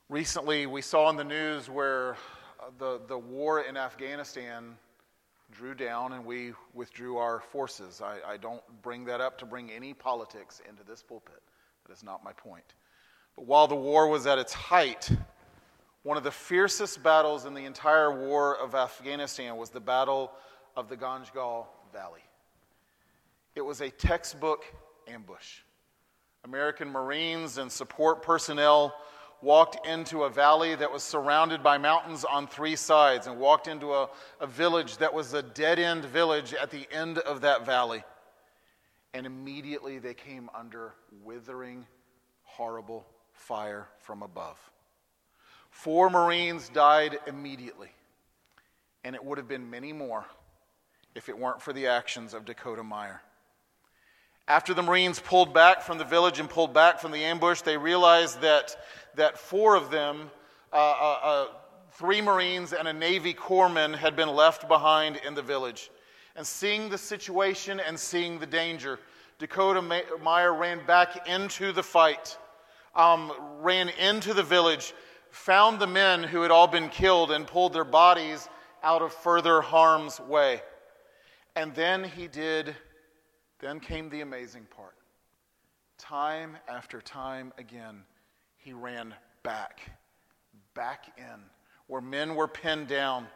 Recently, 0.09 0.65
we 0.65 0.81
saw 0.81 1.11
in 1.11 1.15
the 1.15 1.23
news 1.23 1.69
where 1.69 2.13
uh, 2.59 2.71
the, 2.79 3.01
the 3.07 3.19
war 3.19 3.61
in 3.61 3.77
Afghanistan 3.77 4.77
drew 5.53 5.73
down 5.75 6.13
and 6.13 6.25
we 6.25 6.53
withdrew 6.73 7.17
our 7.17 7.39
forces. 7.39 8.01
I, 8.01 8.33
I, 8.33 8.37
don't 8.37 8.61
bring 8.81 9.05
that 9.05 9.21
up 9.21 9.37
to 9.39 9.45
bring 9.45 9.71
any 9.71 9.93
politics 9.93 10.61
into 10.67 10.83
this 10.83 11.03
pulpit. 11.03 11.41
That 11.85 11.93
is 11.93 12.03
not 12.03 12.23
my 12.23 12.33
point. 12.33 12.73
But 13.35 13.45
while 13.45 13.67
the 13.67 13.75
war 13.75 14.07
was 14.07 14.25
at 14.27 14.37
its 14.37 14.53
height, 14.53 15.09
one 16.03 16.17
of 16.17 16.23
the 16.23 16.31
fiercest 16.31 17.01
battles 17.03 17.45
in 17.45 17.53
the 17.53 17.65
entire 17.65 18.11
war 18.11 18.57
of 18.57 18.75
Afghanistan 18.75 19.55
was 19.55 19.69
the 19.69 19.79
Battle 19.79 20.31
of 20.75 20.89
the 20.89 20.97
Ganjgal 20.97 21.67
Valley. 21.93 22.23
It 23.55 23.61
was 23.61 23.81
a 23.81 23.89
textbook 23.89 24.65
ambush. 25.07 25.59
American 26.43 26.89
Marines 26.89 27.57
and 27.57 27.71
support 27.71 28.21
personnel 28.21 28.95
walked 29.43 29.85
into 29.85 30.23
a 30.23 30.29
valley 30.29 30.73
that 30.73 30.91
was 30.91 31.03
surrounded 31.03 31.61
by 31.61 31.77
mountains 31.77 32.23
on 32.23 32.47
three 32.47 32.75
sides 32.75 33.27
and 33.27 33.37
walked 33.39 33.67
into 33.67 33.93
a, 33.93 34.09
a 34.39 34.47
village 34.47 34.97
that 34.97 35.13
was 35.13 35.33
a 35.33 35.43
dead 35.43 35.79
end 35.79 36.05
village 36.05 36.53
at 36.53 36.71
the 36.71 36.87
end 36.91 37.17
of 37.19 37.41
that 37.41 37.65
valley. 37.65 38.03
And 39.13 39.25
immediately 39.25 39.99
they 39.99 40.13
came 40.13 40.49
under 40.55 40.93
withering, 41.23 41.85
horrible 42.43 43.05
fire 43.33 43.87
from 43.99 44.23
above. 44.23 44.57
Four 45.69 46.09
Marines 46.09 46.69
died 46.69 47.19
immediately, 47.27 47.91
and 49.03 49.15
it 49.15 49.23
would 49.23 49.37
have 49.37 49.47
been 49.47 49.69
many 49.69 49.91
more 49.91 50.25
if 51.15 51.29
it 51.29 51.37
weren't 51.37 51.61
for 51.61 51.73
the 51.73 51.87
actions 51.87 52.33
of 52.33 52.45
Dakota 52.45 52.83
Meyer. 52.83 53.21
After 54.47 54.73
the 54.73 54.83
Marines 54.83 55.19
pulled 55.19 55.53
back 55.53 55.81
from 55.81 55.97
the 55.97 56.03
village 56.03 56.39
and 56.39 56.49
pulled 56.49 56.73
back 56.73 56.99
from 56.99 57.11
the 57.11 57.23
ambush, 57.23 57.61
they 57.61 57.77
realized 57.77 58.41
that, 58.41 58.75
that 59.15 59.37
four 59.37 59.75
of 59.75 59.91
them, 59.91 60.31
uh, 60.71 60.75
uh, 60.75 61.19
uh, 61.23 61.47
three 61.91 62.21
Marines 62.21 62.73
and 62.73 62.87
a 62.87 62.93
Navy 62.93 63.33
corpsman, 63.33 63.95
had 63.95 64.15
been 64.15 64.29
left 64.29 64.67
behind 64.67 65.17
in 65.25 65.33
the 65.33 65.41
village. 65.41 65.91
And 66.35 66.45
seeing 66.45 66.89
the 66.89 66.97
situation 66.97 67.79
and 67.79 67.99
seeing 67.99 68.39
the 68.39 68.45
danger, 68.45 68.99
Dakota 69.37 69.81
Meyer 70.21 70.53
ran 70.53 70.85
back 70.85 71.27
into 71.27 71.71
the 71.71 71.83
fight, 71.83 72.37
um, 72.95 73.31
ran 73.61 73.89
into 73.89 74.33
the 74.33 74.43
village, 74.43 74.93
found 75.29 75.79
the 75.79 75.87
men 75.87 76.23
who 76.23 76.41
had 76.41 76.51
all 76.51 76.67
been 76.67 76.89
killed, 76.89 77.31
and 77.31 77.45
pulled 77.45 77.73
their 77.73 77.83
bodies 77.83 78.49
out 78.83 79.01
of 79.01 79.13
further 79.13 79.61
harm's 79.61 80.19
way. 80.19 80.61
And 81.55 81.73
then 81.75 82.03
he 82.03 82.27
did 82.27 82.75
then 83.63 83.79
came 83.79 84.09
the 84.09 84.19
amazing 84.21 84.67
part. 84.75 84.95
Time 85.97 86.57
after 86.67 86.99
time 86.99 87.53
again, 87.57 88.03
he 88.63 88.73
ran 88.73 89.13
back, 89.43 89.81
back 90.73 91.13
in, 91.17 91.41
where 91.87 92.01
men 92.01 92.35
were 92.35 92.47
pinned 92.47 92.87
down, 92.87 93.27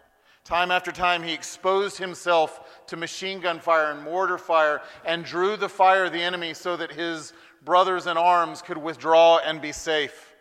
Time 0.48 0.72
after 0.72 0.94
time, 0.94 1.24
he 1.24 1.34
exposed 1.34 1.98
himself 1.98 2.86
to 2.88 2.96
machine 2.96 3.42
gun 3.42 3.60
fire 3.60 3.92
and 3.92 4.02
mortar 4.02 4.38
fire 4.38 4.82
and 5.04 5.26
drew 5.26 5.58
the 5.58 5.68
fire 5.68 6.06
of 6.06 6.14
the 6.14 6.22
enemy 6.22 6.54
so 6.54 6.78
that 6.78 6.90
his 6.90 7.34
brothers 7.66 8.08
in 8.08 8.16
arms 8.16 8.62
could 8.62 8.78
withdraw 8.78 9.40
and 9.40 9.62
be 9.62 9.74
safe. 9.74 10.34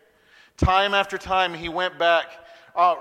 Time 0.57 0.95
after 0.95 1.19
time, 1.19 1.53
he 1.53 1.69
went 1.69 1.99
back, 1.99 2.27
uh, 2.77 2.95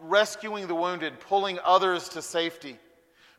rescuing 0.00 0.66
the 0.66 0.74
wounded, 0.74 1.20
pulling 1.20 1.58
others 1.66 2.08
to 2.08 2.22
safety, 2.22 2.78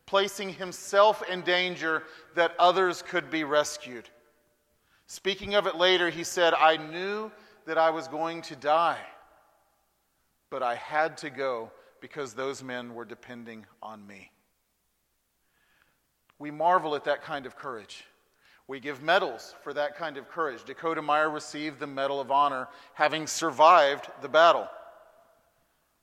placing 0.06 0.54
himself 0.54 1.28
in 1.28 1.42
danger 1.42 2.04
that 2.36 2.54
others 2.60 3.02
could 3.02 3.32
be 3.32 3.44
rescued. 3.44 4.08
Speaking 5.08 5.56
of 5.56 5.66
it 5.66 5.78
later, 5.78 6.12
he 6.12 6.24
said, 6.24 6.54
I 6.54 6.78
knew 6.78 7.32
that 7.70 7.78
I 7.78 7.92
was 7.92 8.08
going 8.08 8.42
to 8.42 8.56
die, 8.56 8.98
but 10.50 10.64
I 10.64 10.74
had 10.74 11.18
to 11.18 11.30
go 11.30 11.70
because 12.02 12.34
those 12.34 12.64
men 12.64 12.96
were 12.96 13.06
depending 13.06 13.64
on 13.80 14.08
me. 14.08 14.32
We 16.40 16.50
marvel 16.50 16.96
at 16.96 17.04
that 17.04 17.22
kind 17.22 17.46
of 17.46 17.56
courage. 17.56 18.06
We 18.68 18.80
give 18.80 19.04
medals 19.04 19.54
for 19.64 19.72
that 19.74 19.98
kind 19.98 20.18
of 20.18 20.28
courage. 20.30 20.64
Dakota 20.64 21.04
Meyer 21.04 21.30
received 21.30 21.80
the 21.80 21.86
Medal 21.86 22.20
of 22.20 22.32
Honor 22.32 22.70
having 22.96 23.28
survived 23.28 24.10
the 24.24 24.30
battle. 24.30 24.68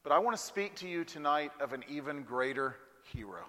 But 0.05 0.13
I 0.13 0.21
want 0.21 0.37
to 0.37 0.43
speak 0.45 0.77
to 0.77 0.89
you 0.89 1.03
tonight 1.03 1.51
of 1.59 1.73
an 1.73 1.83
even 1.89 2.23
greater 2.23 2.77
hero, 3.13 3.43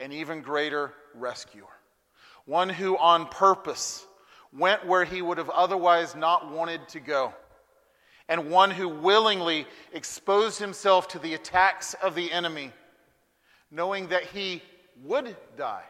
an 0.00 0.12
even 0.12 0.42
greater 0.42 0.92
rescuer, 1.14 1.64
one 2.44 2.68
who 2.68 2.98
on 2.98 3.24
purpose 3.24 4.06
went 4.58 4.86
where 4.86 5.04
he 5.04 5.22
would 5.22 5.38
have 5.38 5.50
otherwise 5.50 6.14
not 6.14 6.50
wanted 6.50 6.88
to 6.88 7.00
go 7.00 7.34
and 8.28 8.50
one 8.50 8.70
who 8.70 8.88
willingly 8.88 9.66
exposed 9.92 10.58
himself 10.58 11.08
to 11.08 11.18
the 11.18 11.34
attacks 11.34 11.94
of 11.94 12.14
the 12.14 12.32
enemy, 12.32 12.72
knowing 13.70 14.08
that 14.08 14.24
he 14.24 14.62
would 15.04 15.36
die. 15.56 15.84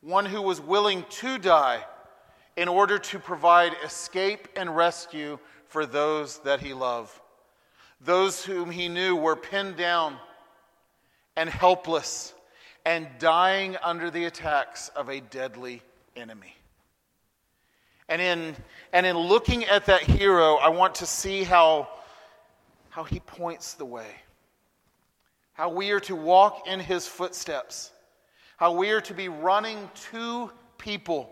One 0.00 0.26
who 0.26 0.42
was 0.42 0.60
willing 0.60 1.04
to 1.10 1.38
die 1.38 1.84
in 2.56 2.68
order 2.68 2.98
to 2.98 3.18
provide 3.18 3.74
escape 3.84 4.48
and 4.56 4.76
rescue 4.76 5.38
for 5.66 5.86
those 5.86 6.38
that 6.40 6.60
he 6.60 6.74
loved. 6.74 7.18
Those 8.00 8.44
whom 8.44 8.70
he 8.70 8.88
knew 8.88 9.16
were 9.16 9.36
pinned 9.36 9.76
down 9.76 10.16
and 11.36 11.48
helpless 11.48 12.34
and 12.84 13.08
dying 13.18 13.76
under 13.82 14.10
the 14.10 14.24
attacks 14.24 14.88
of 14.90 15.08
a 15.08 15.20
deadly 15.20 15.82
enemy. 16.14 16.57
And 18.08 18.22
in, 18.22 18.56
and 18.92 19.04
in 19.04 19.16
looking 19.16 19.64
at 19.66 19.86
that 19.86 20.02
hero, 20.02 20.54
I 20.54 20.70
want 20.70 20.96
to 20.96 21.06
see 21.06 21.44
how, 21.44 21.88
how 22.88 23.04
he 23.04 23.20
points 23.20 23.74
the 23.74 23.84
way, 23.84 24.10
how 25.52 25.68
we 25.68 25.90
are 25.90 26.00
to 26.00 26.16
walk 26.16 26.66
in 26.66 26.80
his 26.80 27.06
footsteps, 27.06 27.92
how 28.56 28.72
we 28.72 28.90
are 28.90 29.02
to 29.02 29.14
be 29.14 29.28
running 29.28 29.90
to 30.10 30.50
people, 30.78 31.30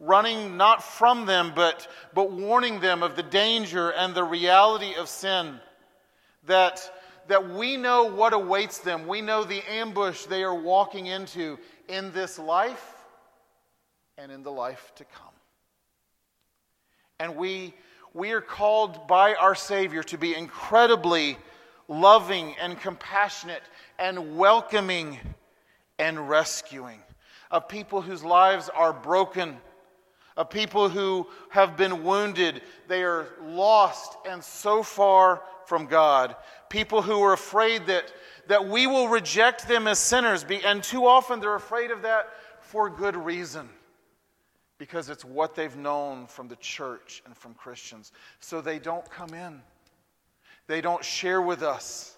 running 0.00 0.56
not 0.56 0.82
from 0.82 1.26
them, 1.26 1.52
but, 1.54 1.86
but 2.14 2.32
warning 2.32 2.80
them 2.80 3.02
of 3.02 3.14
the 3.14 3.22
danger 3.22 3.90
and 3.90 4.14
the 4.14 4.24
reality 4.24 4.94
of 4.94 5.08
sin. 5.08 5.60
That, 6.46 6.80
that 7.26 7.50
we 7.50 7.76
know 7.76 8.04
what 8.04 8.32
awaits 8.32 8.78
them, 8.78 9.06
we 9.06 9.20
know 9.20 9.44
the 9.44 9.62
ambush 9.70 10.24
they 10.24 10.42
are 10.42 10.54
walking 10.54 11.06
into 11.06 11.58
in 11.86 12.12
this 12.12 12.38
life 12.38 12.94
and 14.16 14.32
in 14.32 14.42
the 14.42 14.52
life 14.52 14.92
to 14.96 15.04
come. 15.04 15.27
And 17.20 17.36
we, 17.36 17.74
we 18.14 18.30
are 18.30 18.40
called 18.40 19.08
by 19.08 19.34
our 19.34 19.54
Savior 19.54 20.02
to 20.04 20.18
be 20.18 20.34
incredibly 20.34 21.36
loving 21.88 22.54
and 22.60 22.78
compassionate 22.78 23.62
and 23.98 24.36
welcoming 24.36 25.18
and 25.98 26.28
rescuing 26.28 27.00
of 27.50 27.68
people 27.68 28.02
whose 28.02 28.22
lives 28.22 28.68
are 28.68 28.92
broken, 28.92 29.56
of 30.36 30.50
people 30.50 30.88
who 30.88 31.26
have 31.48 31.76
been 31.76 32.04
wounded. 32.04 32.62
They 32.86 33.02
are 33.02 33.26
lost 33.42 34.16
and 34.28 34.44
so 34.44 34.82
far 34.82 35.42
from 35.66 35.86
God. 35.86 36.36
People 36.68 37.02
who 37.02 37.20
are 37.22 37.32
afraid 37.32 37.86
that, 37.86 38.12
that 38.48 38.68
we 38.68 38.86
will 38.86 39.08
reject 39.08 39.66
them 39.66 39.86
as 39.86 39.98
sinners, 39.98 40.44
and 40.64 40.82
too 40.82 41.06
often 41.06 41.40
they're 41.40 41.54
afraid 41.54 41.90
of 41.90 42.02
that 42.02 42.28
for 42.60 42.90
good 42.90 43.16
reason 43.16 43.68
because 44.78 45.10
it's 45.10 45.24
what 45.24 45.54
they've 45.54 45.76
known 45.76 46.26
from 46.26 46.48
the 46.48 46.56
church 46.56 47.22
and 47.26 47.36
from 47.36 47.54
Christians. 47.54 48.12
So 48.40 48.60
they 48.60 48.78
don't 48.78 49.08
come 49.10 49.34
in, 49.34 49.60
they 50.66 50.80
don't 50.80 51.04
share 51.04 51.42
with 51.42 51.62
us. 51.62 52.14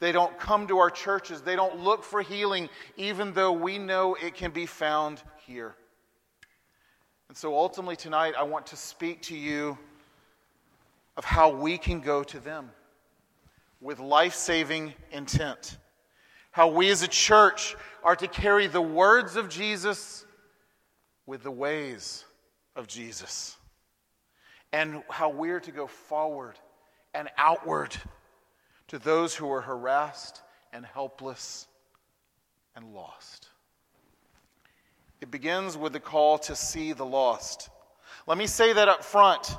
They 0.00 0.12
don't 0.12 0.38
come 0.38 0.68
to 0.68 0.78
our 0.78 0.90
churches. 0.90 1.42
They 1.42 1.56
don't 1.56 1.80
look 1.80 2.04
for 2.04 2.22
healing, 2.22 2.68
even 2.96 3.32
though 3.32 3.50
we 3.50 3.78
know 3.78 4.14
it 4.14 4.34
can 4.34 4.52
be 4.52 4.64
found 4.64 5.22
here. 5.44 5.74
And 7.28 7.36
so 7.36 7.54
ultimately, 7.56 7.96
tonight, 7.96 8.34
I 8.38 8.44
want 8.44 8.66
to 8.68 8.76
speak 8.76 9.22
to 9.22 9.36
you 9.36 9.76
of 11.16 11.24
how 11.24 11.50
we 11.50 11.78
can 11.78 12.00
go 12.00 12.22
to 12.22 12.38
them 12.38 12.70
with 13.80 13.98
life 13.98 14.34
saving 14.34 14.94
intent. 15.10 15.78
How 16.52 16.68
we 16.68 16.90
as 16.90 17.02
a 17.02 17.08
church 17.08 17.76
are 18.02 18.16
to 18.16 18.28
carry 18.28 18.68
the 18.68 18.80
words 18.80 19.36
of 19.36 19.48
Jesus 19.48 20.24
with 21.28 21.42
the 21.42 21.50
ways 21.50 22.24
of 22.74 22.86
Jesus 22.86 23.58
and 24.72 25.02
how 25.10 25.28
we're 25.28 25.60
to 25.60 25.70
go 25.70 25.86
forward 25.86 26.54
and 27.12 27.28
outward 27.36 27.94
to 28.86 28.98
those 28.98 29.34
who 29.34 29.50
are 29.52 29.60
harassed 29.60 30.40
and 30.72 30.86
helpless 30.86 31.66
and 32.74 32.94
lost. 32.94 33.48
It 35.20 35.30
begins 35.30 35.76
with 35.76 35.92
the 35.92 36.00
call 36.00 36.38
to 36.38 36.56
see 36.56 36.94
the 36.94 37.04
lost. 37.04 37.68
Let 38.26 38.38
me 38.38 38.46
say 38.46 38.72
that 38.72 38.88
up 38.88 39.04
front. 39.04 39.54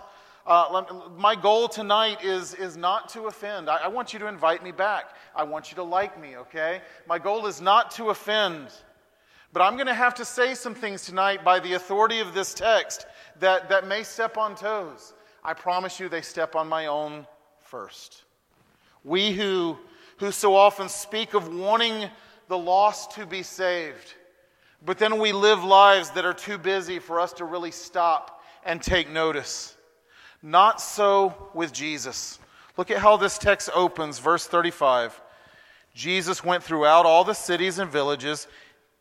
Uh, 0.48 0.84
my 1.18 1.36
goal 1.36 1.68
tonight 1.68 2.24
is, 2.24 2.56
is 2.56 2.78
not 2.78 3.10
to 3.10 3.28
offend. 3.28 3.70
I, 3.70 3.82
I 3.84 3.88
want 3.90 4.12
you 4.12 4.18
to 4.20 4.26
invite 4.26 4.64
me 4.64 4.72
back. 4.72 5.12
I 5.36 5.44
want 5.44 5.70
you 5.70 5.76
to 5.76 5.84
like 5.84 6.20
me, 6.20 6.36
okay? 6.38 6.82
My 7.08 7.20
goal 7.20 7.46
is 7.46 7.62
not 7.62 7.92
to 7.92 8.10
offend. 8.10 8.70
But 9.52 9.64
I'm 9.64 9.76
going 9.76 9.88
to 9.88 9.94
have 9.94 10.16
to 10.16 10.26
say 10.26 10.54
some 10.54 10.76
things 10.76 11.06
tonight 11.06 11.44
by 11.44 11.60
the 11.60 11.74
authority 11.74 12.20
of 12.20 12.34
this 12.34 12.54
text 12.54 13.08
that, 13.40 13.70
that 13.70 13.88
may 13.88 14.04
step 14.04 14.38
on 14.38 14.56
toes. 14.56 15.14
I 15.44 15.54
promise 15.54 16.00
you 16.00 16.08
they 16.08 16.22
step 16.22 16.56
on 16.56 16.68
my 16.68 16.86
own 16.86 17.26
first. 17.62 18.24
We 19.04 19.32
who, 19.32 19.78
who 20.18 20.32
so 20.32 20.56
often 20.56 20.90
speak 20.90 21.34
of 21.34 21.54
wanting 21.54 22.10
the 22.48 22.58
lost 22.58 23.12
to 23.12 23.26
be 23.26 23.42
saved, 23.44 24.14
but 24.86 24.98
then 24.98 25.20
we 25.20 25.32
live 25.32 25.64
lives 25.64 26.12
that 26.12 26.26
are 26.26 26.34
too 26.34 26.58
busy 26.58 27.00
for 27.00 27.20
us 27.20 27.34
to 27.34 27.46
really 27.46 27.72
stop 27.72 28.44
and 28.64 28.82
take 28.82 29.10
notice. 29.10 29.76
Not 30.42 30.82
so 30.82 31.50
with 31.54 31.74
Jesus. 31.74 32.40
Look 32.78 32.92
at 32.92 32.98
how 32.98 33.18
this 33.18 33.38
text 33.38 33.70
opens, 33.74 34.20
verse 34.20 34.48
35. 34.48 35.20
Jesus 35.94 36.44
went 36.44 36.64
throughout 36.64 37.06
all 37.06 37.24
the 37.24 37.34
cities 37.34 37.80
and 37.80 37.92
villages 37.92 38.48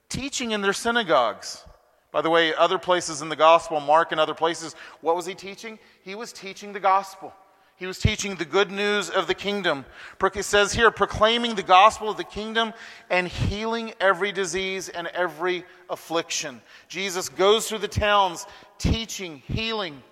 teaching 0.08 0.52
in 0.52 0.62
their 0.62 0.72
synagogues. 0.72 1.64
By 2.10 2.22
the 2.22 2.30
way, 2.30 2.54
other 2.54 2.78
places 2.78 3.20
in 3.20 3.28
the 3.28 3.36
gospel, 3.36 3.80
Mark 3.80 4.12
and 4.12 4.20
other 4.20 4.34
places, 4.34 4.74
what 5.00 5.14
was 5.14 5.26
he 5.26 5.34
teaching? 5.34 5.78
He 6.02 6.14
was 6.14 6.32
teaching 6.32 6.72
the 6.72 6.80
gospel. 6.80 7.34
He 7.76 7.86
was 7.86 7.98
teaching 7.98 8.34
the 8.34 8.44
good 8.44 8.72
news 8.72 9.08
of 9.08 9.28
the 9.28 9.34
kingdom. 9.34 9.84
It 10.20 10.42
says 10.42 10.72
here, 10.72 10.90
proclaiming 10.90 11.54
the 11.54 11.62
gospel 11.62 12.10
of 12.10 12.16
the 12.16 12.24
kingdom 12.24 12.72
and 13.08 13.28
healing 13.28 13.92
every 14.00 14.32
disease 14.32 14.88
and 14.88 15.06
every 15.08 15.64
affliction. 15.88 16.60
Jesus 16.88 17.28
goes 17.28 17.68
through 17.68 17.78
the 17.78 17.86
towns 17.86 18.46
teaching, 18.78 19.42
healing, 19.46 20.02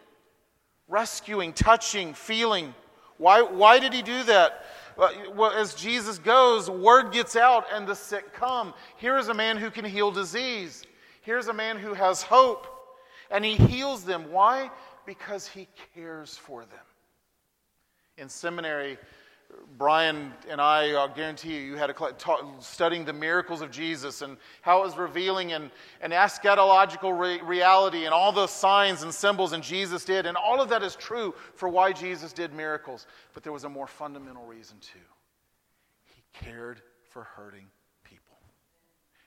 rescuing, 0.86 1.52
touching, 1.52 2.14
feeling. 2.14 2.72
Why, 3.18 3.42
why 3.42 3.80
did 3.80 3.92
he 3.92 4.02
do 4.02 4.22
that? 4.24 4.64
Well, 4.96 5.52
as 5.52 5.74
Jesus 5.74 6.18
goes, 6.18 6.70
word 6.70 7.12
gets 7.12 7.36
out 7.36 7.66
and 7.72 7.86
the 7.86 7.94
sick 7.94 8.32
come. 8.32 8.72
Here 8.96 9.18
is 9.18 9.28
a 9.28 9.34
man 9.34 9.56
who 9.56 9.70
can 9.70 9.84
heal 9.84 10.10
disease. 10.10 10.84
Here's 11.22 11.48
a 11.48 11.52
man 11.52 11.76
who 11.76 11.92
has 11.94 12.22
hope. 12.22 12.66
And 13.30 13.44
he 13.44 13.56
heals 13.56 14.04
them. 14.04 14.30
Why? 14.30 14.70
Because 15.04 15.48
he 15.48 15.68
cares 15.94 16.36
for 16.36 16.60
them. 16.60 16.78
In 18.16 18.28
seminary, 18.28 18.96
Brian 19.78 20.32
and 20.48 20.60
I, 20.60 20.92
I'll 20.92 21.12
guarantee 21.12 21.54
you, 21.54 21.60
you 21.60 21.76
had 21.76 21.90
a 21.90 21.92
talk, 21.92 22.44
studying 22.60 23.04
the 23.04 23.12
miracles 23.12 23.60
of 23.60 23.70
Jesus 23.70 24.22
and 24.22 24.36
how 24.62 24.80
it 24.80 24.86
was 24.86 24.96
revealing 24.96 25.52
an, 25.52 25.70
an 26.00 26.10
eschatological 26.10 27.18
re- 27.18 27.40
reality 27.42 28.04
and 28.04 28.14
all 28.14 28.32
the 28.32 28.46
signs 28.46 29.02
and 29.02 29.12
symbols 29.12 29.52
and 29.52 29.62
Jesus 29.62 30.04
did. 30.04 30.26
And 30.26 30.36
all 30.36 30.60
of 30.60 30.68
that 30.70 30.82
is 30.82 30.96
true 30.96 31.34
for 31.54 31.68
why 31.68 31.92
Jesus 31.92 32.32
did 32.32 32.54
miracles. 32.54 33.06
But 33.34 33.42
there 33.42 33.52
was 33.52 33.64
a 33.64 33.68
more 33.68 33.86
fundamental 33.86 34.44
reason 34.44 34.78
too. 34.80 34.98
He 36.14 36.22
cared 36.32 36.80
for 37.10 37.24
hurting 37.24 37.66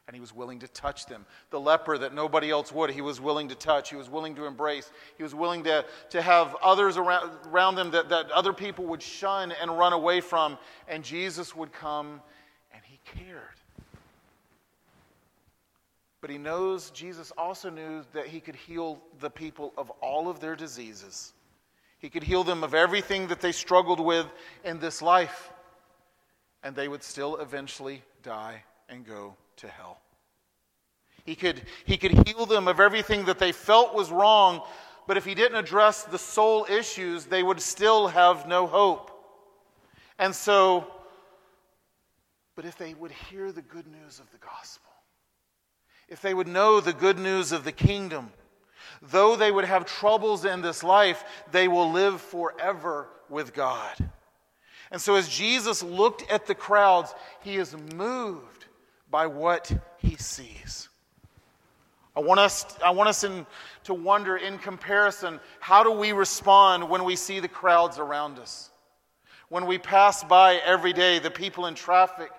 and 0.09 0.15
he 0.15 0.19
was 0.19 0.33
willing 0.33 0.57
to 0.57 0.67
touch 0.69 1.05
them. 1.05 1.23
The 1.51 1.59
leper 1.59 1.95
that 1.99 2.15
nobody 2.15 2.49
else 2.49 2.71
would, 2.71 2.89
he 2.89 2.99
was 2.99 3.21
willing 3.21 3.49
to 3.49 3.55
touch. 3.55 3.91
He 3.91 3.95
was 3.95 4.09
willing 4.09 4.33
to 4.37 4.45
embrace. 4.45 4.91
He 5.17 5.21
was 5.21 5.35
willing 5.35 5.65
to, 5.65 5.85
to 6.09 6.19
have 6.19 6.55
others 6.63 6.97
around, 6.97 7.29
around 7.45 7.75
them 7.75 7.91
that, 7.91 8.09
that 8.09 8.31
other 8.31 8.51
people 8.51 8.85
would 8.87 9.03
shun 9.03 9.51
and 9.51 9.77
run 9.77 9.93
away 9.93 10.19
from. 10.21 10.57
And 10.87 11.03
Jesus 11.03 11.55
would 11.55 11.71
come 11.71 12.21
and 12.73 12.81
he 12.83 12.99
cared. 13.05 13.43
But 16.21 16.31
he 16.31 16.39
knows, 16.39 16.89
Jesus 16.89 17.31
also 17.37 17.69
knew 17.69 18.03
that 18.13 18.25
he 18.25 18.39
could 18.39 18.55
heal 18.55 18.99
the 19.19 19.29
people 19.29 19.73
of 19.77 19.91
all 20.01 20.27
of 20.27 20.39
their 20.39 20.55
diseases. 20.55 21.33
He 21.99 22.09
could 22.09 22.23
heal 22.23 22.43
them 22.43 22.63
of 22.63 22.73
everything 22.73 23.27
that 23.27 23.41
they 23.41 23.51
struggled 23.51 23.99
with 23.99 24.25
in 24.65 24.79
this 24.79 25.03
life, 25.03 25.51
and 26.63 26.75
they 26.75 26.87
would 26.87 27.03
still 27.03 27.37
eventually 27.37 28.01
die 28.23 28.63
and 28.89 29.05
go 29.05 29.35
to 29.57 29.67
hell. 29.67 29.99
He 31.25 31.35
could, 31.35 31.61
he 31.85 31.97
could 31.97 32.27
heal 32.27 32.45
them 32.45 32.67
of 32.67 32.79
everything 32.79 33.25
that 33.25 33.39
they 33.39 33.51
felt 33.51 33.93
was 33.93 34.11
wrong, 34.11 34.61
but 35.07 35.17
if 35.17 35.25
he 35.25 35.35
didn't 35.35 35.57
address 35.57 36.03
the 36.03 36.17
soul 36.17 36.65
issues, 36.69 37.25
they 37.25 37.43
would 37.43 37.61
still 37.61 38.07
have 38.07 38.47
no 38.47 38.67
hope. 38.67 39.11
And 40.17 40.33
so, 40.33 40.87
but 42.55 42.65
if 42.65 42.77
they 42.77 42.93
would 42.93 43.11
hear 43.11 43.51
the 43.51 43.61
good 43.61 43.87
news 43.87 44.19
of 44.19 44.31
the 44.31 44.37
gospel, 44.37 44.91
if 46.07 46.21
they 46.21 46.33
would 46.33 46.47
know 46.47 46.79
the 46.79 46.93
good 46.93 47.19
news 47.19 47.51
of 47.51 47.63
the 47.63 47.71
kingdom, 47.71 48.31
though 49.01 49.35
they 49.35 49.51
would 49.51 49.65
have 49.65 49.85
troubles 49.85 50.45
in 50.45 50.61
this 50.61 50.83
life, 50.83 51.23
they 51.51 51.67
will 51.67 51.91
live 51.91 52.19
forever 52.19 53.07
with 53.29 53.53
God. 53.53 53.95
And 54.91 54.99
so, 54.99 55.15
as 55.15 55.29
Jesus 55.29 55.83
looked 55.83 56.29
at 56.31 56.47
the 56.47 56.55
crowds, 56.55 57.13
he 57.41 57.57
is 57.57 57.75
moved 57.93 58.58
by 59.09 59.27
what 59.27 59.71
he 59.97 60.15
sees. 60.15 60.89
I 62.15 62.21
want 62.21 62.39
us, 62.39 62.65
I 62.83 62.91
want 62.91 63.09
us 63.09 63.23
in, 63.23 63.45
to 63.85 63.93
wonder 63.93 64.37
in 64.37 64.57
comparison 64.57 65.39
how 65.59 65.83
do 65.83 65.91
we 65.91 66.11
respond 66.11 66.89
when 66.89 67.03
we 67.03 67.15
see 67.15 67.39
the 67.39 67.47
crowds 67.47 67.97
around 67.97 68.39
us? 68.39 68.71
When 69.47 69.65
we 69.65 69.77
pass 69.77 70.23
by 70.23 70.55
every 70.65 70.93
day 70.93 71.19
the 71.19 71.31
people 71.31 71.65
in 71.67 71.75
traffic, 71.75 72.29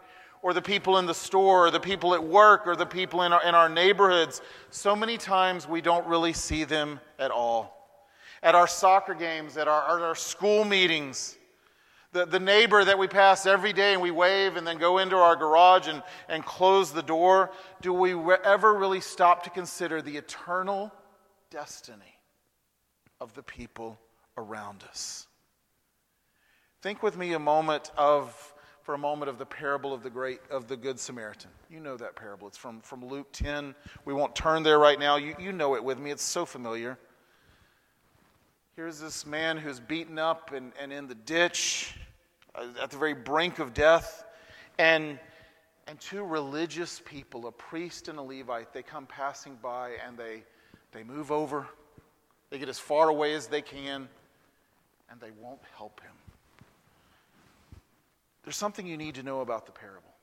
or 0.43 0.55
the 0.55 0.63
people 0.63 0.99
in 0.99 1.07
the 1.07 1.15
store, 1.15 1.67
or 1.67 1.71
the 1.71 1.81
people 1.81 2.15
at 2.15 2.23
work, 2.23 2.67
or 2.67 2.75
the 2.75 2.87
people 2.87 3.23
in 3.23 3.33
our, 3.33 3.43
in 3.43 3.55
our 3.55 3.69
neighborhoods, 3.69 4.41
so 4.71 4.97
many 4.97 5.19
times 5.19 5.69
we 5.69 5.81
don't 5.81 6.07
really 6.07 6.33
see 6.33 6.65
them 6.65 6.99
at 7.19 7.31
all. 7.31 7.77
At 8.43 8.55
our 8.55 8.67
soccer 8.67 9.15
games, 9.15 9.59
at 9.59 9.69
our, 9.69 9.97
at 9.97 10.03
our 10.03 10.15
school 10.15 10.65
meetings, 10.65 11.37
the, 12.13 12.27
the 12.27 12.41
neighbor 12.41 12.85
that 12.85 12.99
we 12.99 13.07
pass 13.07 13.47
every 13.47 13.73
day 13.73 13.93
and 13.93 14.03
we 14.03 14.11
wave 14.11 14.57
and 14.57 14.67
then 14.67 14.79
go 14.79 14.99
into 14.99 15.17
our 15.17 15.37
garage 15.37 15.87
and, 15.87 16.03
and 16.29 16.45
close 16.45 16.93
the 16.93 17.03
door, 17.03 17.51
do 17.83 17.93
we 17.93 18.15
ever 18.45 18.75
really 18.75 19.01
stop 19.01 19.45
to 19.45 19.51
consider 19.51 20.03
the 20.03 20.17
eternal 20.17 20.93
destiny 21.51 22.19
of 23.21 23.35
the 23.35 23.43
people 23.43 23.99
around 24.37 24.83
us? 24.89 25.27
Think 26.83 27.03
with 27.03 27.17
me 27.17 27.33
a 27.35 27.39
moment 27.39 27.91
of 27.97 28.55
for 28.83 28.95
a 28.95 28.99
moment 28.99 29.29
of 29.29 29.39
the 29.39 29.47
parable 29.47 29.93
of 29.93 30.03
the 30.03 30.11
great 30.11 30.41
of 30.51 30.67
the 30.67 30.77
good 30.77 30.99
samaritan. 30.99 31.51
You 31.69 31.81
know 31.81 31.99
that 31.99 32.17
parable. 32.17 32.49
It's 32.49 32.57
from, 32.57 32.81
from 32.81 33.07
luke 33.07 33.29
10 33.33 33.75
we 34.07 34.15
won't 34.15 34.35
turn 34.35 34.63
there 34.63 34.79
right 34.79 34.99
now. 34.99 35.17
You, 35.17 35.37
you 35.39 35.53
know 35.53 35.77
it 35.77 35.85
with 35.85 35.99
me. 35.99 36.11
It's 36.11 36.25
so 36.25 36.47
familiar 36.47 36.99
here's 38.81 38.99
this 38.99 39.27
man 39.27 39.59
who's 39.59 39.79
beaten 39.79 40.19
up 40.19 40.55
and, 40.55 40.73
and 40.81 40.91
in 40.91 41.07
the 41.07 41.15
ditch 41.15 41.93
uh, 42.55 42.65
at 42.83 42.89
the 42.89 42.97
very 42.97 43.13
brink 43.13 43.59
of 43.59 43.75
death 43.75 44.25
and 44.79 45.19
and 45.87 46.01
two 46.01 46.25
religious 46.25 47.03
people 47.05 47.47
a 47.47 47.53
priest 47.53 48.09
and 48.09 48.19
a 48.19 48.23
levite 48.23 48.73
they 48.73 48.83
come 48.83 49.05
passing 49.05 49.55
by 49.61 49.91
and 50.07 50.17
they 50.17 50.43
they 50.93 51.03
move 51.03 51.31
over 51.31 51.67
they 52.49 52.59
get 52.59 52.71
as 52.71 52.79
far 52.79 53.11
away 53.11 53.35
as 53.35 53.49
they 53.49 53.61
can 53.61 54.09
and 55.11 55.21
they 55.21 55.31
won't 55.43 55.61
help 55.77 56.01
him 56.01 56.15
there's 58.45 58.57
something 58.57 58.87
you 58.87 58.97
need 58.97 59.17
to 59.17 59.23
know 59.23 59.43
about 59.43 59.67
the 59.67 59.73
parable. 59.73 60.15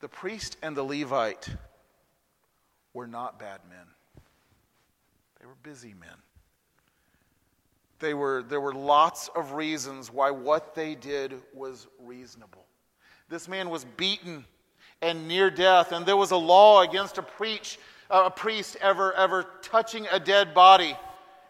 The 0.00 0.08
priest 0.08 0.58
and 0.62 0.76
the 0.76 0.82
Levite 0.82 1.48
were 2.92 3.06
not 3.06 3.38
bad 3.38 3.60
men, 3.70 3.86
they 5.40 5.46
were 5.46 5.56
busy 5.62 5.94
men. 5.98 6.18
They 8.02 8.14
were, 8.14 8.42
there 8.42 8.60
were 8.60 8.74
lots 8.74 9.28
of 9.28 9.52
reasons 9.52 10.12
why 10.12 10.32
what 10.32 10.74
they 10.74 10.96
did 10.96 11.40
was 11.54 11.86
reasonable. 12.00 12.66
This 13.28 13.46
man 13.46 13.70
was 13.70 13.84
beaten 13.96 14.44
and 15.00 15.28
near 15.28 15.50
death, 15.50 15.92
and 15.92 16.04
there 16.04 16.16
was 16.16 16.32
a 16.32 16.36
law 16.36 16.82
against 16.82 17.18
a, 17.18 17.22
preach, 17.22 17.78
a 18.10 18.28
priest 18.28 18.76
ever, 18.80 19.12
ever 19.12 19.46
touching 19.62 20.08
a 20.10 20.18
dead 20.18 20.52
body 20.52 20.96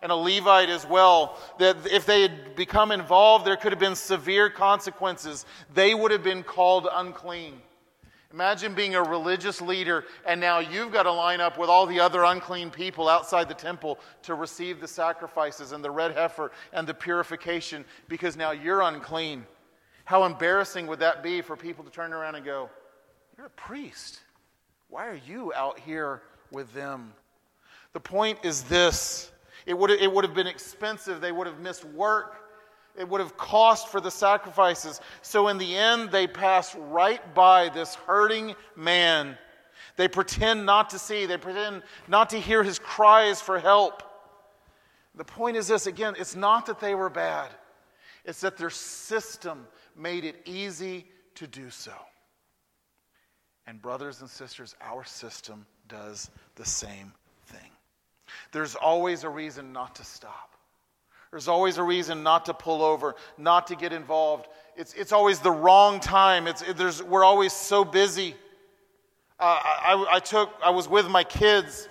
and 0.02 0.12
a 0.12 0.14
Levite 0.14 0.68
as 0.68 0.86
well, 0.86 1.38
that 1.58 1.76
if 1.90 2.04
they 2.04 2.20
had 2.20 2.54
become 2.54 2.92
involved, 2.92 3.46
there 3.46 3.56
could 3.56 3.72
have 3.72 3.78
been 3.78 3.96
severe 3.96 4.50
consequences. 4.50 5.46
They 5.72 5.94
would 5.94 6.10
have 6.10 6.22
been 6.22 6.42
called 6.42 6.86
unclean. 6.92 7.62
Imagine 8.32 8.74
being 8.74 8.94
a 8.94 9.02
religious 9.02 9.60
leader, 9.60 10.04
and 10.24 10.40
now 10.40 10.58
you've 10.58 10.92
got 10.92 11.02
to 11.02 11.12
line 11.12 11.40
up 11.40 11.58
with 11.58 11.68
all 11.68 11.86
the 11.86 12.00
other 12.00 12.24
unclean 12.24 12.70
people 12.70 13.08
outside 13.08 13.48
the 13.48 13.54
temple 13.54 13.98
to 14.22 14.34
receive 14.34 14.80
the 14.80 14.88
sacrifices 14.88 15.72
and 15.72 15.84
the 15.84 15.90
red 15.90 16.12
heifer 16.12 16.50
and 16.72 16.86
the 16.86 16.94
purification 16.94 17.84
because 18.08 18.36
now 18.36 18.52
you're 18.52 18.80
unclean. 18.80 19.46
How 20.04 20.24
embarrassing 20.24 20.86
would 20.86 21.00
that 21.00 21.22
be 21.22 21.42
for 21.42 21.56
people 21.56 21.84
to 21.84 21.90
turn 21.90 22.12
around 22.12 22.34
and 22.34 22.44
go, 22.44 22.70
You're 23.36 23.46
a 23.46 23.50
priest. 23.50 24.20
Why 24.88 25.06
are 25.06 25.20
you 25.26 25.52
out 25.54 25.78
here 25.78 26.22
with 26.50 26.72
them? 26.72 27.12
The 27.92 28.00
point 28.00 28.38
is 28.42 28.62
this 28.62 29.30
it 29.66 29.78
would, 29.78 29.90
it 29.90 30.12
would 30.12 30.24
have 30.24 30.34
been 30.34 30.46
expensive. 30.46 31.20
They 31.20 31.32
would 31.32 31.46
have 31.46 31.60
missed 31.60 31.84
work. 31.84 32.36
It 32.98 33.09
would 33.09 33.20
have 33.20 33.37
cost 33.37 33.88
for 33.88 34.00
the 34.00 34.11
sacrifices. 34.11 35.00
So, 35.22 35.48
in 35.48 35.59
the 35.59 35.76
end, 35.76 36.11
they 36.11 36.26
pass 36.26 36.74
right 36.74 37.35
by 37.35 37.70
this 37.70 37.94
hurting 37.94 38.55
man. 38.76 39.38
They 39.96 40.09
pretend 40.09 40.66
not 40.66 40.90
to 40.90 40.98
see, 40.98 41.26
they 41.26 41.37
pretend 41.37 41.83
not 42.09 42.31
to 42.31 42.40
hear 42.40 42.62
his 42.62 42.78
cries 42.78 43.40
for 43.40 43.59
help. 43.59 44.02
The 45.14 45.24
point 45.24 45.57
is 45.57 45.68
this 45.68 45.87
again, 45.87 46.14
it's 46.18 46.37
not 46.37 46.66
that 46.66 46.81
they 46.81 46.94
were 46.94 47.11
bad, 47.11 47.50
it's 48.24 48.40
that 48.40 48.57
their 48.57 48.70
system 48.70 49.66
made 49.96 50.24
it 50.24 50.37
easy 50.44 51.07
to 51.37 51.46
do 51.46 51.70
so. 51.70 51.92
And, 53.66 53.81
brothers 53.81 54.20
and 54.20 54.28
sisters, 54.28 54.74
our 54.81 55.05
system 55.05 55.66
does 55.88 56.31
the 56.57 56.64
same 56.64 57.12
thing. 57.46 57.70
there's 58.52 58.74
always 58.74 59.24
a 59.24 59.28
reason 59.28 59.72
not 59.72 59.94
to 59.96 60.05
stop. 60.05 60.57
There's 61.32 61.48
always 61.48 61.78
a 61.78 61.82
reason 61.82 62.22
not 62.22 62.44
to 62.44 62.54
pull 62.54 62.82
over, 62.82 63.16
not 63.38 63.66
to 63.68 63.74
get 63.74 63.94
involved. 63.94 64.48
It's, 64.76 64.92
it's 64.92 65.12
always 65.12 65.38
the 65.38 65.50
wrong 65.50 65.98
time. 65.98 66.46
It's, 66.46 66.60
it, 66.60 66.76
there's, 66.76 67.02
we're 67.02 67.24
always 67.24 67.54
so 67.54 67.86
busy. 67.86 68.34
Uh, 69.40 69.58
I, 69.64 70.06
I, 70.12 70.20
took, 70.20 70.50
I 70.62 70.68
was 70.68 70.90
with 70.90 71.08
my 71.08 71.24
kids 71.24 71.88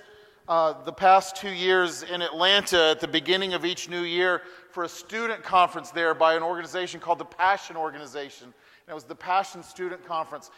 uh, 0.47 0.83
the 0.83 0.93
past 0.93 1.37
two 1.37 1.49
years 1.49 2.03
in 2.03 2.21
Atlanta 2.21 2.91
at 2.91 2.99
the 2.99 3.07
beginning 3.07 3.55
of 3.55 3.65
each 3.65 3.89
new 3.89 4.03
year 4.03 4.43
for 4.69 4.83
a 4.83 4.89
student 4.89 5.41
conference 5.41 5.89
there 5.89 6.13
by 6.13 6.35
an 6.35 6.43
organization 6.43 6.99
called 6.99 7.17
the 7.17 7.25
Passion 7.25 7.75
Organization. 7.75 8.45
And 8.45 8.89
it 8.89 8.93
was 8.93 9.05
the 9.05 9.15
Passion 9.15 9.63
Student 9.63 10.05
Conference. 10.05 10.51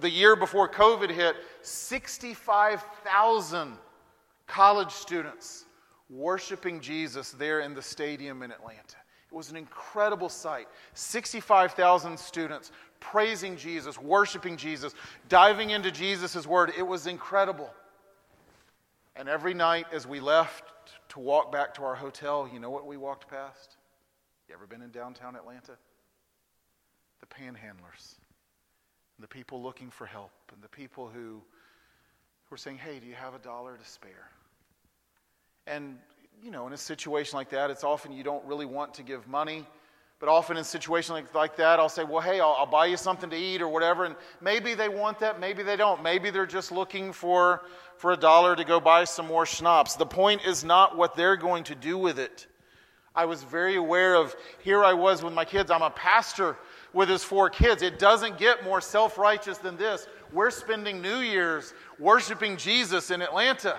the 0.00 0.10
year 0.10 0.36
before 0.36 0.68
COVID 0.68 1.08
hit, 1.08 1.36
65,000 1.62 3.78
college 4.46 4.92
students 4.92 5.63
worshiping 6.08 6.80
Jesus 6.80 7.30
there 7.32 7.60
in 7.60 7.74
the 7.74 7.82
stadium 7.82 8.42
in 8.42 8.50
Atlanta. 8.50 8.96
It 9.30 9.34
was 9.34 9.50
an 9.50 9.56
incredible 9.56 10.28
sight. 10.28 10.68
65,000 10.94 12.18
students 12.18 12.70
praising 13.00 13.56
Jesus, 13.56 13.98
worshiping 13.98 14.56
Jesus, 14.56 14.94
diving 15.28 15.70
into 15.70 15.90
Jesus' 15.90 16.46
word. 16.46 16.72
It 16.76 16.86
was 16.86 17.06
incredible. 17.06 17.70
And 19.16 19.28
every 19.28 19.54
night 19.54 19.86
as 19.92 20.06
we 20.06 20.20
left 20.20 20.64
to 21.10 21.20
walk 21.20 21.52
back 21.52 21.74
to 21.74 21.84
our 21.84 21.94
hotel, 21.94 22.48
you 22.52 22.58
know 22.58 22.70
what 22.70 22.86
we 22.86 22.96
walked 22.96 23.28
past? 23.28 23.76
You 24.48 24.54
ever 24.54 24.66
been 24.66 24.82
in 24.82 24.90
downtown 24.90 25.36
Atlanta? 25.36 25.72
The 27.20 27.26
panhandlers, 27.26 28.18
and 29.16 29.22
the 29.22 29.28
people 29.28 29.62
looking 29.62 29.90
for 29.90 30.06
help, 30.06 30.32
and 30.52 30.62
the 30.62 30.68
people 30.68 31.08
who 31.08 31.42
were 32.50 32.56
saying, 32.56 32.78
Hey, 32.78 33.00
do 33.00 33.06
you 33.06 33.14
have 33.14 33.34
a 33.34 33.38
dollar 33.38 33.76
to 33.76 33.84
spare? 33.84 34.28
And, 35.66 35.98
you 36.42 36.50
know, 36.50 36.66
in 36.66 36.72
a 36.72 36.78
situation 36.78 37.36
like 37.36 37.50
that, 37.50 37.70
it's 37.70 37.84
often 37.84 38.12
you 38.12 38.22
don't 38.22 38.44
really 38.44 38.66
want 38.66 38.94
to 38.94 39.02
give 39.02 39.26
money. 39.26 39.66
But 40.20 40.28
often 40.28 40.56
in 40.56 40.64
situations 40.64 41.10
like, 41.10 41.34
like 41.34 41.56
that, 41.56 41.80
I'll 41.80 41.88
say, 41.88 42.04
well, 42.04 42.20
hey, 42.20 42.40
I'll, 42.40 42.54
I'll, 42.58 42.66
buy 42.66 42.86
you 42.86 42.96
something 42.96 43.28
to 43.30 43.36
eat 43.36 43.60
or 43.60 43.68
whatever. 43.68 44.04
And 44.04 44.14
maybe 44.40 44.74
they 44.74 44.88
want 44.88 45.18
that, 45.20 45.40
maybe 45.40 45.62
they 45.62 45.76
don't. 45.76 46.02
Maybe 46.02 46.30
they're 46.30 46.46
just 46.46 46.70
looking 46.70 47.12
for, 47.12 47.62
for 47.96 48.12
a 48.12 48.16
dollar 48.16 48.54
to 48.56 48.64
go 48.64 48.78
buy 48.78 49.04
some 49.04 49.26
more 49.26 49.44
schnapps. 49.44 49.96
The 49.96 50.06
point 50.06 50.46
is 50.46 50.64
not 50.64 50.96
what 50.96 51.16
they're 51.16 51.36
going 51.36 51.64
to 51.64 51.74
do 51.74 51.98
with 51.98 52.18
it. 52.18 52.46
I 53.14 53.24
was 53.24 53.42
very 53.42 53.76
aware 53.76 54.14
of, 54.16 54.34
here 54.62 54.84
I 54.84 54.92
was 54.92 55.22
with 55.22 55.32
my 55.32 55.44
kids. 55.44 55.70
I'm 55.70 55.82
a 55.82 55.90
pastor 55.90 56.56
with 56.92 57.08
his 57.08 57.24
four 57.24 57.48
kids. 57.48 57.82
It 57.82 57.98
doesn't 57.98 58.38
get 58.38 58.64
more 58.64 58.80
self 58.80 59.18
righteous 59.18 59.58
than 59.58 59.76
this. 59.76 60.06
We're 60.32 60.50
spending 60.50 61.00
New 61.00 61.18
Year's 61.18 61.74
worshiping 61.98 62.56
Jesus 62.56 63.10
in 63.10 63.22
Atlanta 63.22 63.78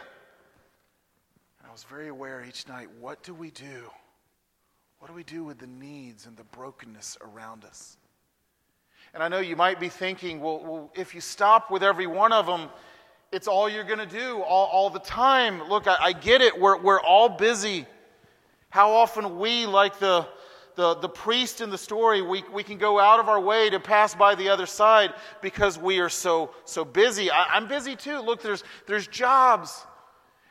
was 1.75 1.83
very 1.83 2.07
aware 2.07 2.41
each 2.47 2.69
night 2.69 2.87
what 3.01 3.21
do 3.21 3.33
we 3.33 3.51
do? 3.51 3.91
What 4.99 5.09
do 5.09 5.13
we 5.13 5.25
do 5.25 5.43
with 5.43 5.59
the 5.59 5.67
needs 5.67 6.25
and 6.25 6.37
the 6.37 6.45
brokenness 6.45 7.17
around 7.19 7.65
us? 7.65 7.97
And 9.13 9.21
I 9.21 9.27
know 9.27 9.39
you 9.39 9.57
might 9.57 9.77
be 9.77 9.89
thinking, 9.89 10.39
well, 10.39 10.63
well 10.63 10.91
if 10.95 11.13
you 11.13 11.19
stop 11.19 11.69
with 11.69 11.83
every 11.83 12.07
one 12.07 12.31
of 12.31 12.45
them, 12.45 12.69
it's 13.33 13.49
all 13.49 13.67
you're 13.67 13.83
going 13.83 13.99
to 13.99 14.05
do 14.05 14.41
all, 14.43 14.67
all 14.67 14.89
the 14.89 15.01
time. 15.01 15.67
Look, 15.67 15.85
I, 15.85 15.97
I 15.99 16.13
get 16.13 16.39
it. 16.39 16.57
We're, 16.57 16.77
we're 16.77 17.01
all 17.01 17.27
busy. 17.27 17.85
How 18.69 18.93
often 18.93 19.37
we, 19.37 19.65
like 19.65 19.99
the, 19.99 20.25
the, 20.75 20.95
the 20.95 21.09
priest 21.09 21.59
in 21.59 21.71
the 21.71 21.77
story, 21.77 22.21
we, 22.21 22.45
we 22.53 22.63
can 22.63 22.77
go 22.77 22.99
out 22.99 23.19
of 23.19 23.27
our 23.27 23.41
way 23.41 23.69
to 23.69 23.81
pass 23.81 24.15
by 24.15 24.35
the 24.35 24.47
other 24.47 24.65
side 24.65 25.13
because 25.41 25.77
we 25.77 25.99
are 25.99 26.07
so, 26.07 26.51
so 26.63 26.85
busy. 26.85 27.29
I, 27.29 27.47
I'm 27.47 27.67
busy 27.67 27.97
too. 27.97 28.21
Look, 28.21 28.41
there's, 28.41 28.63
there's 28.87 29.07
jobs 29.07 29.85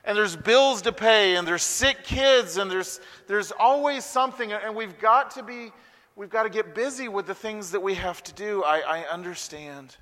and 0.04 0.16
there's 0.16 0.36
bills 0.36 0.82
to 0.82 0.92
pay 0.92 1.36
and 1.36 1.48
there's 1.48 1.62
sick 1.62 2.04
kids 2.04 2.58
and 2.58 2.70
there's, 2.70 3.00
there's 3.26 3.52
always 3.52 4.04
something 4.04 4.52
and 4.52 4.74
we've 4.74 4.98
got 4.98 5.30
to 5.32 5.42
be 5.42 5.72
we've 6.16 6.30
got 6.30 6.44
to 6.44 6.50
get 6.50 6.74
busy 6.74 7.08
with 7.08 7.26
the 7.26 7.34
things 7.34 7.72
that 7.72 7.80
we 7.80 7.94
have 7.94 8.22
to 8.22 8.32
do. 8.34 8.62
I, 8.62 8.78
I 8.80 9.08
understand. 9.08 9.96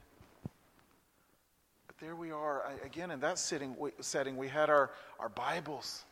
But 1.87 1.97
there 1.99 2.15
we 2.15 2.31
are. 2.31 2.65
I, 2.67 2.85
again 2.85 3.11
in 3.11 3.21
that 3.21 3.38
sitting, 3.38 3.75
setting 4.01 4.37
we 4.37 4.49
had 4.49 4.69
our, 4.69 4.91
our 5.19 5.31
bibles 5.31 6.05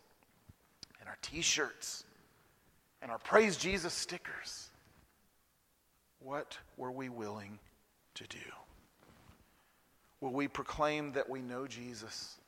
and 1.00 1.09
our 1.09 1.18
t-shirts 1.20 2.05
and 3.03 3.11
our 3.11 3.18
praise 3.18 3.57
jesus 3.57 3.92
stickers. 3.92 4.68
What 6.20 6.59
were 6.76 6.92
we 6.92 7.09
willing 7.09 7.59
to 8.14 8.26
do? 8.26 8.38
Will 10.20 10.33
we 10.33 10.48
proclaim 10.48 11.12
that 11.12 11.29
we 11.29 11.40
know 11.40 11.66
jesus 11.66 12.39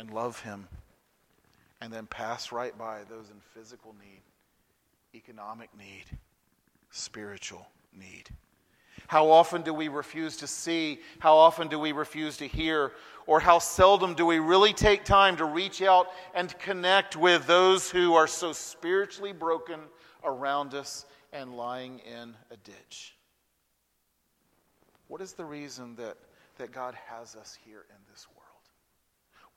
and 0.00 0.10
love 0.10 0.40
Him, 0.40 0.66
and 1.82 1.92
then 1.92 2.06
pass 2.06 2.52
right 2.52 2.76
by 2.76 3.00
those 3.10 3.28
in 3.28 3.36
physical 3.54 3.94
need, 4.00 4.22
economic 5.14 5.68
need, 5.78 6.04
spiritual 6.90 7.68
need. 7.96 8.30
How 9.08 9.28
often 9.28 9.60
do 9.60 9.74
we 9.74 9.88
refuse 9.88 10.38
to 10.38 10.46
see? 10.46 11.00
How 11.18 11.36
often 11.36 11.68
do 11.68 11.78
we 11.78 11.92
refuse 11.92 12.38
to 12.38 12.46
hear? 12.46 12.92
Or 13.26 13.40
how 13.40 13.58
seldom 13.58 14.14
do 14.14 14.24
we 14.24 14.38
really 14.38 14.72
take 14.72 15.04
time 15.04 15.36
to 15.36 15.44
reach 15.44 15.82
out 15.82 16.06
and 16.34 16.56
connect 16.58 17.16
with 17.16 17.46
those 17.46 17.90
who 17.90 18.14
are 18.14 18.26
so 18.26 18.52
spiritually 18.52 19.32
broken 19.32 19.80
around 20.24 20.74
us 20.74 21.04
and 21.32 21.56
lying 21.56 22.00
in 22.00 22.34
a 22.50 22.56
ditch? 22.64 23.16
What 25.08 25.20
is 25.20 25.34
the 25.34 25.44
reason 25.44 25.94
that, 25.96 26.16
that 26.56 26.72
God 26.72 26.94
has 27.06 27.36
us 27.36 27.58
here 27.66 27.84
in 27.90 27.96
this 28.10 28.26
world? 28.34 28.39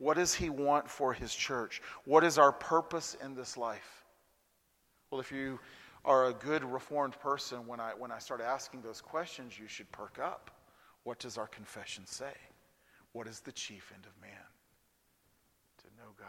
What 0.04 0.18
does 0.18 0.34
He 0.34 0.50
want 0.50 0.90
for 0.90 1.14
His 1.14 1.34
church? 1.34 1.82
What 2.04 2.26
is 2.26 2.38
our 2.38 2.52
purpose 2.52 3.16
in 3.24 3.36
this 3.36 3.56
life? 3.56 4.04
Well, 5.10 5.22
if 5.22 5.32
you 5.32 5.62
are 6.04 6.26
a 6.26 6.34
good 6.34 6.66
reformed 6.66 7.18
person, 7.22 7.66
when 7.68 7.80
I, 7.80 7.92
when 7.98 8.12
I 8.12 8.20
start 8.20 8.42
asking 8.42 8.82
those 8.82 9.00
questions, 9.00 9.58
you 9.58 9.66
should 9.66 9.90
perk 9.94 10.20
up. 10.20 10.52
What 11.06 11.20
does 11.20 11.38
our 11.38 11.48
confession 11.48 12.06
say? 12.06 12.34
What 13.14 13.28
is 13.28 13.40
the 13.40 13.54
chief 13.54 13.94
end 13.96 14.06
of 14.06 14.22
man? 14.22 14.32
To 15.78 15.86
know 15.98 16.10
God 16.20 16.28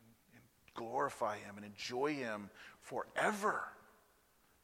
and, 0.00 0.34
and 0.34 0.42
glorify 0.74 1.36
Him 1.36 1.54
and 1.56 1.64
enjoy 1.64 2.14
Him 2.14 2.50
forever. 2.80 3.62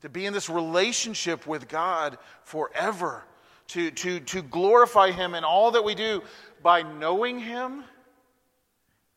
To 0.02 0.08
be 0.08 0.26
in 0.26 0.32
this 0.32 0.50
relationship 0.50 1.46
with 1.46 1.68
God 1.68 2.18
forever. 2.42 3.22
To, 3.68 3.92
to, 3.92 4.18
to 4.18 4.42
glorify 4.42 5.12
Him 5.12 5.36
in 5.36 5.44
all 5.44 5.70
that 5.70 5.84
we 5.84 5.94
do 5.94 6.22
by 6.60 6.82
knowing 6.82 7.38
Him 7.38 7.84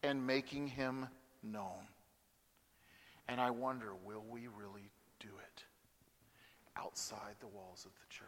and 0.03 0.25
making 0.25 0.67
him 0.67 1.07
known. 1.43 1.87
And 3.27 3.39
I 3.39 3.51
wonder, 3.51 3.93
will 4.03 4.23
we 4.29 4.47
really 4.47 4.89
do 5.19 5.27
it 5.27 5.63
outside 6.77 7.35
the 7.39 7.47
walls 7.47 7.85
of 7.85 7.91
the 7.93 8.13
church? 8.13 8.27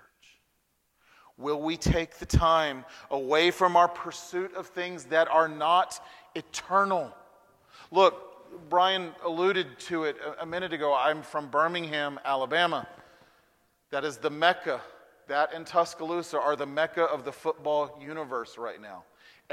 Will 1.37 1.61
we 1.61 1.77
take 1.77 2.19
the 2.19 2.25
time 2.25 2.85
away 3.09 3.49
from 3.49 3.75
our 3.75 3.87
pursuit 3.87 4.53
of 4.55 4.67
things 4.67 5.05
that 5.05 5.27
are 5.27 5.47
not 5.47 5.99
eternal? 6.35 7.11
Look, 7.91 8.69
Brian 8.69 9.11
alluded 9.25 9.79
to 9.79 10.03
it 10.03 10.17
a 10.39 10.45
minute 10.45 10.73
ago. 10.73 10.93
I'm 10.93 11.23
from 11.23 11.49
Birmingham, 11.49 12.19
Alabama. 12.23 12.87
That 13.89 14.05
is 14.05 14.17
the 14.17 14.29
Mecca. 14.29 14.79
That 15.27 15.53
and 15.53 15.65
Tuscaloosa 15.65 16.39
are 16.39 16.55
the 16.55 16.65
Mecca 16.65 17.03
of 17.03 17.25
the 17.25 17.31
football 17.31 17.99
universe 18.01 18.57
right 18.57 18.81
now. 18.81 19.03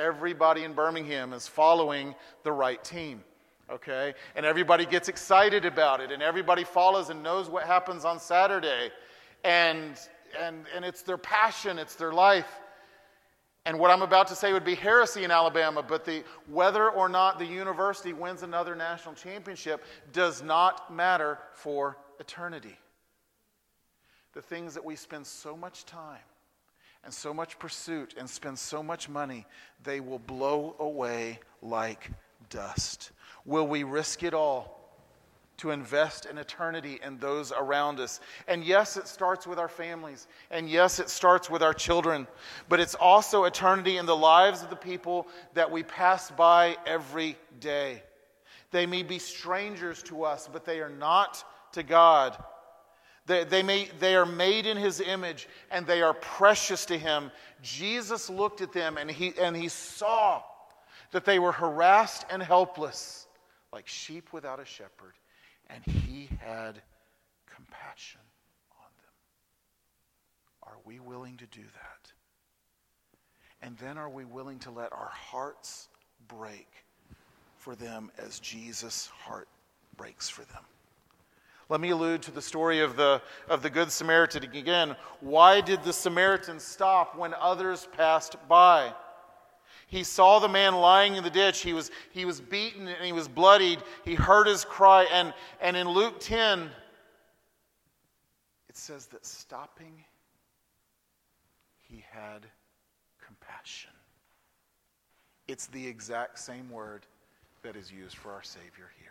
Everybody 0.01 0.65
in 0.65 0.73
Birmingham 0.73 1.33
is 1.35 1.47
following 1.47 2.15
the 2.43 2.53
right 2.53 2.83
team. 2.83 3.23
Okay? 3.71 4.15
And 4.35 4.47
everybody 4.47 4.87
gets 4.87 5.09
excited 5.09 5.65
about 5.65 6.01
it, 6.01 6.11
and 6.11 6.23
everybody 6.23 6.65
follows 6.65 7.11
and 7.11 7.23
knows 7.23 7.51
what 7.51 7.65
happens 7.65 8.05
on 8.05 8.19
Saturday. 8.19 8.91
And, 9.45 9.99
and, 10.41 10.65
and 10.75 10.85
it's 10.85 11.03
their 11.03 11.19
passion, 11.19 11.79
it's 11.79 11.95
their 11.97 12.13
life. 12.13 12.49
And 13.67 13.79
what 13.79 13.91
I'm 13.91 14.01
about 14.01 14.27
to 14.29 14.35
say 14.35 14.55
would 14.55 14.65
be 14.65 14.75
heresy 14.75 15.23
in 15.23 15.31
Alabama, 15.31 15.83
but 15.83 16.07
the, 16.07 16.25
whether 16.49 16.89
or 16.89 17.11
not 17.11 17.39
the 17.39 17.45
university 17.45 18.15
wins 18.15 18.43
another 18.43 18.75
national 18.75 19.15
championship 19.15 19.85
does 20.13 20.43
not 20.43 20.93
matter 20.93 21.39
for 21.53 21.99
eternity. 22.19 22.79
The 24.33 24.41
things 24.41 24.73
that 24.75 24.85
we 24.85 24.97
spend 24.97 25.27
so 25.27 25.57
much 25.57 25.85
time 25.85 26.21
and 27.05 27.13
so 27.13 27.33
much 27.33 27.59
pursuit 27.59 28.15
and 28.19 28.29
spend 28.29 28.59
so 28.59 28.83
much 28.83 29.09
money, 29.09 29.47
they 29.85 30.01
will 30.01 30.19
blow 30.19 30.77
away 30.79 31.41
like 31.63 32.11
dust. 32.51 33.13
Will 33.45 33.67
we 33.67 33.83
risk 33.85 34.23
it 34.23 34.35
all 34.35 34.77
to 35.57 35.71
invest 35.71 36.27
in 36.27 36.39
eternity 36.39 36.99
and 37.03 37.21
those 37.21 37.53
around 37.53 38.01
us? 38.01 38.21
And 38.49 38.65
yes, 38.65 38.97
it 38.97 39.09
starts 39.09 39.47
with 39.47 39.59
our 39.59 39.69
families. 39.69 40.27
And 40.51 40.69
yes, 40.69 40.99
it 40.99 41.09
starts 41.09 41.49
with 41.49 41.63
our 41.63 41.75
children. 41.75 42.27
But 42.69 42.81
it's 42.81 42.95
also 42.95 43.45
eternity 43.45 43.97
in 43.97 44.07
the 44.07 44.17
lives 44.17 44.63
of 44.63 44.71
the 44.71 44.77
people 44.77 45.27
that 45.55 45.71
we 45.71 45.83
pass 45.83 46.31
by 46.31 46.77
every 46.87 47.37
day. 47.61 48.03
They 48.71 48.87
may 48.87 49.03
be 49.03 49.19
strangers 49.19 50.03
to 50.05 50.25
us, 50.25 50.49
but 50.51 50.65
they 50.65 50.81
are 50.81 50.91
not 50.91 51.45
to 51.73 51.83
God. 51.83 52.43
They, 53.31 53.45
they, 53.45 53.62
may, 53.62 53.88
they 54.01 54.16
are 54.16 54.27
made 54.27 54.66
in 54.66 54.77
his 54.77 55.01
image 55.01 55.49
and 55.71 55.87
they 55.87 56.03
are 56.03 56.14
precious 56.14 56.85
to 56.87 56.99
him. 56.99 57.31
Jesus 57.62 58.29
looked 58.29 58.61
at 58.61 58.73
them 58.73 58.99
and 58.99 59.09
he, 59.09 59.33
and 59.40 59.57
he 59.57 59.69
saw 59.69 60.43
that 61.12 61.25
they 61.25 61.38
were 61.38 61.53
harassed 61.53 62.27
and 62.29 62.43
helpless, 62.43 63.29
like 63.73 63.87
sheep 63.87 64.33
without 64.33 64.59
a 64.59 64.64
shepherd, 64.64 65.14
and 65.69 65.85
he 65.85 66.29
had 66.40 66.83
compassion 67.55 68.21
on 68.73 68.90
them. 68.99 69.12
Are 70.64 70.79
we 70.85 70.99
willing 70.99 71.37
to 71.37 71.47
do 71.47 71.62
that? 71.62 72.12
And 73.62 73.79
then 73.79 73.97
are 73.97 74.11
we 74.11 74.25
willing 74.25 74.59
to 74.61 74.73
let 74.73 74.93
our 74.93 75.12
hearts 75.12 75.87
break 76.27 76.66
for 77.59 77.77
them 77.77 78.11
as 78.19 78.40
Jesus' 78.40 79.07
heart 79.07 79.47
breaks 79.97 80.29
for 80.29 80.43
them? 80.47 80.64
Let 81.70 81.80
me 81.80 81.90
allude 81.90 82.22
to 82.22 82.33
the 82.33 82.42
story 82.42 82.80
of 82.80 82.96
the, 82.96 83.22
of 83.48 83.62
the 83.62 83.70
Good 83.70 83.92
Samaritan 83.92 84.42
again. 84.42 84.96
Why 85.20 85.61
did 85.61 85.85
the 85.85 85.92
Samaritan 85.92 86.59
stop 86.59 87.16
when 87.16 87.33
others 87.33 87.87
passed 87.96 88.37
by? 88.48 88.92
He 89.87 90.02
saw 90.02 90.40
the 90.40 90.48
man 90.48 90.74
lying 90.74 91.14
in 91.14 91.22
the 91.22 91.30
ditch. 91.30 91.61
He 91.61 91.72
was, 91.72 91.92
he 92.11 92.24
was 92.24 92.40
beaten 92.40 92.88
and 92.88 93.04
he 93.04 93.12
was 93.12 93.28
bloodied. 93.28 93.78
He 94.04 94.16
heard 94.16 94.48
his 94.48 94.64
cry. 94.64 95.04
And, 95.12 95.33
and 95.61 95.76
in 95.76 95.88
Luke 95.88 96.18
10, 96.18 96.68
it 98.68 98.76
says 98.76 99.06
that 99.06 99.24
stopping, 99.24 100.04
he 101.88 102.04
had 102.11 102.46
compassion. 103.24 103.92
It's 105.46 105.66
the 105.68 105.87
exact 105.87 106.40
same 106.40 106.68
word 106.68 107.06
that 107.62 107.76
is 107.76 107.92
used 107.92 108.16
for 108.16 108.33
our 108.33 108.42
Savior 108.42 108.90
here 109.00 109.10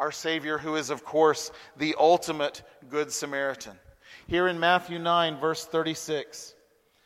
our 0.00 0.10
Savior, 0.10 0.56
who 0.56 0.76
is, 0.76 0.88
of 0.88 1.04
course, 1.04 1.52
the 1.76 1.94
ultimate 1.98 2.62
Good 2.88 3.12
Samaritan. 3.12 3.78
Here 4.26 4.48
in 4.48 4.58
Matthew 4.58 4.98
9, 4.98 5.38
verse 5.38 5.66
36, 5.66 6.54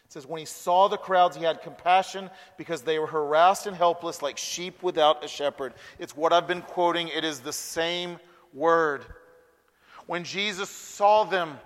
it 0.04 0.12
says, 0.12 0.26
When 0.28 0.38
he 0.38 0.44
saw 0.44 0.86
the 0.86 0.96
crowds, 0.96 1.36
he 1.36 1.42
had 1.42 1.60
compassion 1.60 2.30
because 2.56 2.82
they 2.82 3.00
were 3.00 3.08
harassed 3.08 3.66
and 3.66 3.76
helpless 3.76 4.22
like 4.22 4.38
sheep 4.38 4.80
without 4.80 5.24
a 5.24 5.28
shepherd. 5.28 5.74
It's 5.98 6.16
what 6.16 6.32
I've 6.32 6.46
been 6.46 6.62
quoting, 6.62 7.08
it 7.08 7.24
is 7.24 7.40
the 7.40 7.52
same 7.52 8.20
word. 8.52 9.04
When 10.06 10.22
Jesus 10.22 10.70
saw 10.70 11.24
them, 11.24 11.58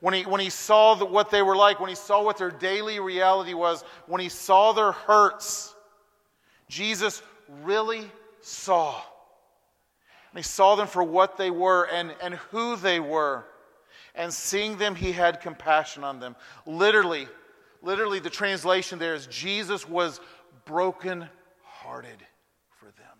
when 0.00 0.14
he, 0.14 0.22
when 0.24 0.40
he 0.40 0.50
saw 0.50 0.96
the, 0.96 1.04
what 1.04 1.30
they 1.30 1.42
were 1.42 1.56
like, 1.56 1.78
when 1.78 1.90
he 1.90 1.94
saw 1.94 2.24
what 2.24 2.38
their 2.38 2.50
daily 2.50 2.98
reality 2.98 3.54
was, 3.54 3.84
when 4.06 4.20
he 4.20 4.28
saw 4.28 4.72
their 4.72 4.92
hurts, 4.92 5.76
Jesus 6.68 7.22
really 7.62 8.10
saw. 8.40 9.00
And 10.32 10.38
he 10.38 10.42
saw 10.42 10.76
them 10.76 10.86
for 10.86 11.02
what 11.02 11.36
they 11.36 11.50
were 11.50 11.84
and, 11.84 12.14
and 12.22 12.34
who 12.34 12.76
they 12.76 13.00
were. 13.00 13.44
And 14.14 14.32
seeing 14.32 14.76
them, 14.76 14.94
he 14.94 15.12
had 15.12 15.40
compassion 15.40 16.04
on 16.04 16.20
them. 16.20 16.36
Literally, 16.66 17.28
literally, 17.82 18.18
the 18.18 18.30
translation 18.30 18.98
there 18.98 19.14
is 19.14 19.26
Jesus 19.26 19.88
was 19.88 20.20
broken 20.64 21.28
hearted 21.64 22.22
for 22.68 22.86
them. 22.86 23.18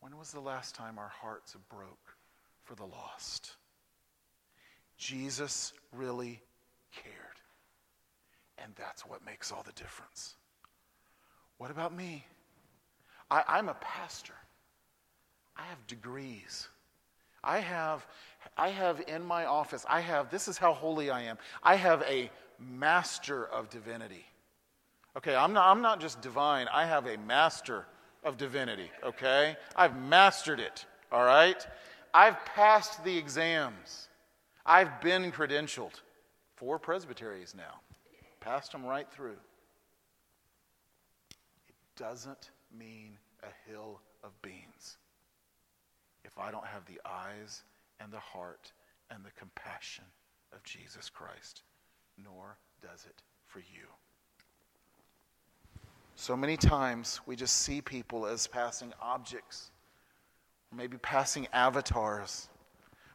When 0.00 0.16
was 0.16 0.32
the 0.32 0.40
last 0.40 0.74
time 0.74 0.98
our 0.98 1.12
hearts 1.20 1.56
broke 1.68 2.16
for 2.64 2.74
the 2.74 2.86
lost? 2.86 3.52
Jesus 4.96 5.72
really 5.92 6.40
cared. 6.92 7.14
And 8.58 8.72
that's 8.76 9.06
what 9.06 9.24
makes 9.24 9.52
all 9.52 9.62
the 9.62 9.72
difference. 9.72 10.34
What 11.58 11.70
about 11.70 11.94
me? 11.94 12.24
I, 13.30 13.44
I'm 13.46 13.68
a 13.68 13.74
pastor. 13.74 14.34
I 15.58 15.62
have 15.62 15.86
degrees. 15.86 16.68
I 17.42 17.58
have, 17.58 18.06
I 18.56 18.68
have 18.68 19.02
in 19.08 19.24
my 19.24 19.44
office, 19.44 19.84
I 19.88 20.00
have, 20.00 20.30
this 20.30 20.48
is 20.48 20.58
how 20.58 20.72
holy 20.72 21.10
I 21.10 21.22
am. 21.22 21.38
I 21.62 21.74
have 21.76 22.02
a 22.02 22.30
master 22.58 23.46
of 23.46 23.70
divinity. 23.70 24.24
Okay, 25.16 25.34
I'm 25.34 25.52
not, 25.52 25.70
I'm 25.70 25.82
not 25.82 26.00
just 26.00 26.20
divine, 26.20 26.68
I 26.72 26.86
have 26.86 27.06
a 27.06 27.16
master 27.18 27.86
of 28.24 28.36
divinity, 28.36 28.90
okay? 29.04 29.56
I've 29.74 29.96
mastered 29.96 30.60
it, 30.60 30.84
all 31.10 31.24
right? 31.24 31.66
I've 32.12 32.44
passed 32.44 33.04
the 33.04 33.16
exams. 33.16 34.08
I've 34.66 35.00
been 35.00 35.30
credentialed. 35.32 36.00
Four 36.56 36.78
presbyteries 36.78 37.54
now. 37.56 37.80
Passed 38.40 38.72
them 38.72 38.84
right 38.84 39.10
through. 39.10 39.36
It 41.30 41.76
doesn't 41.96 42.50
mean 42.76 43.18
a 43.42 43.70
hill 43.70 44.00
of 44.24 44.30
beans 44.42 44.98
I 46.40 46.50
don't 46.50 46.66
have 46.66 46.84
the 46.86 47.00
eyes 47.04 47.62
and 48.00 48.12
the 48.12 48.20
heart 48.20 48.72
and 49.10 49.24
the 49.24 49.30
compassion 49.38 50.04
of 50.52 50.62
Jesus 50.62 51.10
Christ, 51.10 51.62
nor 52.22 52.58
does 52.82 53.04
it 53.08 53.22
for 53.46 53.60
you. 53.60 53.86
So 56.14 56.36
many 56.36 56.56
times 56.56 57.20
we 57.26 57.36
just 57.36 57.56
see 57.56 57.80
people 57.80 58.26
as 58.26 58.46
passing 58.46 58.92
objects, 59.00 59.70
maybe 60.74 60.96
passing 60.98 61.46
avatars. 61.52 62.48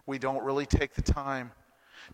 We 0.06 0.18
don't 0.20 0.44
really 0.44 0.66
take 0.66 0.94
the 0.94 1.02
time 1.02 1.52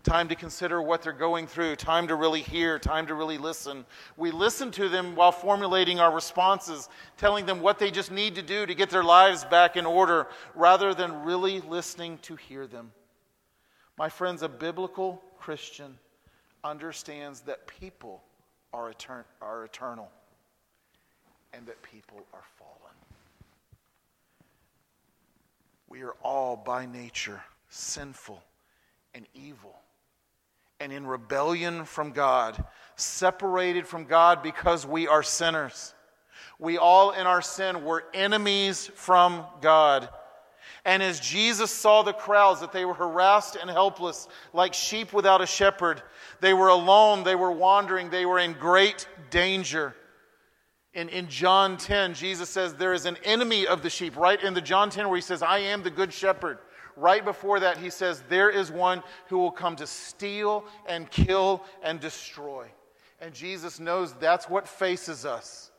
time 0.02 0.28
to 0.28 0.34
consider 0.34 0.80
what 0.80 1.02
they're 1.02 1.12
going 1.12 1.46
through, 1.46 1.76
time 1.76 2.08
to 2.08 2.14
really 2.14 2.42
hear, 2.42 2.78
time 2.78 3.06
to 3.06 3.14
really 3.14 3.38
listen. 3.38 3.84
We 4.16 4.30
listen 4.30 4.70
to 4.72 4.88
them 4.88 5.14
while 5.14 5.32
formulating 5.32 6.00
our 6.00 6.12
responses, 6.12 6.88
telling 7.16 7.46
them 7.46 7.60
what 7.60 7.78
they 7.78 7.90
just 7.90 8.10
need 8.10 8.34
to 8.36 8.42
do 8.42 8.66
to 8.66 8.74
get 8.74 8.90
their 8.90 9.04
lives 9.04 9.44
back 9.44 9.76
in 9.76 9.86
order, 9.86 10.28
rather 10.54 10.94
than 10.94 11.24
really 11.24 11.60
listening 11.60 12.18
to 12.22 12.36
hear 12.36 12.66
them. 12.66 12.92
My 13.98 14.08
friends, 14.08 14.42
a 14.42 14.48
biblical 14.48 15.22
Christian 15.38 15.98
understands 16.64 17.40
that 17.42 17.66
people 17.66 18.22
are, 18.72 18.92
etern- 18.92 19.24
are 19.42 19.64
eternal 19.64 20.10
and 21.52 21.66
that 21.66 21.82
people 21.82 22.24
are 22.32 22.44
fallen. 22.58 22.94
We 25.88 26.02
are 26.02 26.14
all 26.22 26.56
by 26.56 26.86
nature 26.86 27.42
sinful 27.68 28.42
and 29.14 29.26
evil 29.34 29.80
and 30.80 30.92
in 30.92 31.06
rebellion 31.06 31.84
from 31.84 32.12
God, 32.12 32.64
separated 32.96 33.86
from 33.86 34.06
God 34.06 34.42
because 34.42 34.86
we 34.86 35.06
are 35.06 35.22
sinners. 35.22 35.94
We 36.58 36.78
all 36.78 37.10
in 37.12 37.26
our 37.26 37.42
sin 37.42 37.84
were 37.84 38.04
enemies 38.14 38.90
from 38.94 39.44
God. 39.60 40.08
And 40.84 41.02
as 41.02 41.20
Jesus 41.20 41.70
saw 41.70 42.02
the 42.02 42.14
crowds, 42.14 42.60
that 42.60 42.72
they 42.72 42.86
were 42.86 42.94
harassed 42.94 43.56
and 43.60 43.68
helpless, 43.68 44.26
like 44.54 44.72
sheep 44.72 45.12
without 45.12 45.42
a 45.42 45.46
shepherd, 45.46 46.02
they 46.40 46.54
were 46.54 46.68
alone, 46.68 47.22
they 47.22 47.34
were 47.34 47.52
wandering, 47.52 48.08
they 48.08 48.24
were 48.24 48.38
in 48.38 48.54
great 48.54 49.06
danger. 49.28 49.94
In, 50.94 51.08
in 51.10 51.28
John 51.28 51.76
10, 51.76 52.14
Jesus 52.14 52.48
says, 52.48 52.74
There 52.74 52.94
is 52.94 53.04
an 53.04 53.18
enemy 53.24 53.66
of 53.66 53.82
the 53.82 53.90
sheep, 53.90 54.16
right 54.16 54.42
in 54.42 54.54
the 54.54 54.60
John 54.60 54.88
10 54.90 55.08
where 55.08 55.16
he 55.16 55.22
says, 55.22 55.42
I 55.42 55.58
am 55.58 55.82
the 55.82 55.90
good 55.90 56.12
shepherd. 56.12 56.58
Right 57.00 57.24
before 57.24 57.60
that, 57.60 57.78
he 57.78 57.88
says, 57.88 58.22
There 58.28 58.50
is 58.50 58.70
one 58.70 59.02
who 59.28 59.38
will 59.38 59.50
come 59.50 59.74
to 59.76 59.86
steal 59.86 60.66
and 60.86 61.10
kill 61.10 61.64
and 61.82 61.98
destroy. 61.98 62.66
And 63.22 63.32
Jesus 63.32 63.80
knows 63.80 64.12
that's 64.14 64.50
what 64.50 64.68
faces 64.68 65.24
us 65.24 65.70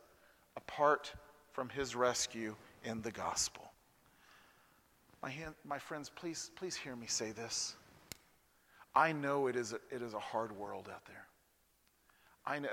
apart 0.56 1.12
from 1.52 1.68
his 1.68 1.94
rescue 1.94 2.56
in 2.84 3.02
the 3.02 3.12
gospel. 3.12 3.70
My, 5.22 5.30
hand, 5.30 5.54
my 5.64 5.78
friends, 5.78 6.10
please, 6.12 6.50
please 6.56 6.74
hear 6.74 6.96
me 6.96 7.06
say 7.06 7.30
this. 7.30 7.76
I 8.92 9.12
know 9.12 9.46
it 9.46 9.54
is 9.54 9.72
a, 9.72 9.76
it 9.94 10.02
is 10.02 10.14
a 10.14 10.18
hard 10.18 10.50
world 10.50 10.88
out 10.92 11.04
there. 11.06 11.26
I 12.44 12.58
know, 12.58 12.68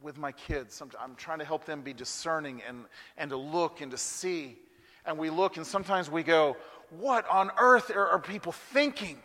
with 0.00 0.16
my 0.16 0.32
kids, 0.32 0.82
I'm 0.98 1.14
trying 1.16 1.40
to 1.40 1.44
help 1.44 1.66
them 1.66 1.82
be 1.82 1.92
discerning 1.92 2.62
and, 2.66 2.86
and 3.18 3.28
to 3.28 3.36
look 3.36 3.82
and 3.82 3.90
to 3.90 3.98
see. 3.98 4.56
And 5.04 5.18
we 5.18 5.28
look, 5.28 5.58
and 5.58 5.66
sometimes 5.66 6.10
we 6.10 6.22
go, 6.22 6.56
what 6.90 7.28
on 7.28 7.50
earth 7.58 7.90
are, 7.90 8.06
are 8.06 8.18
people 8.18 8.52
thinking? 8.52 9.18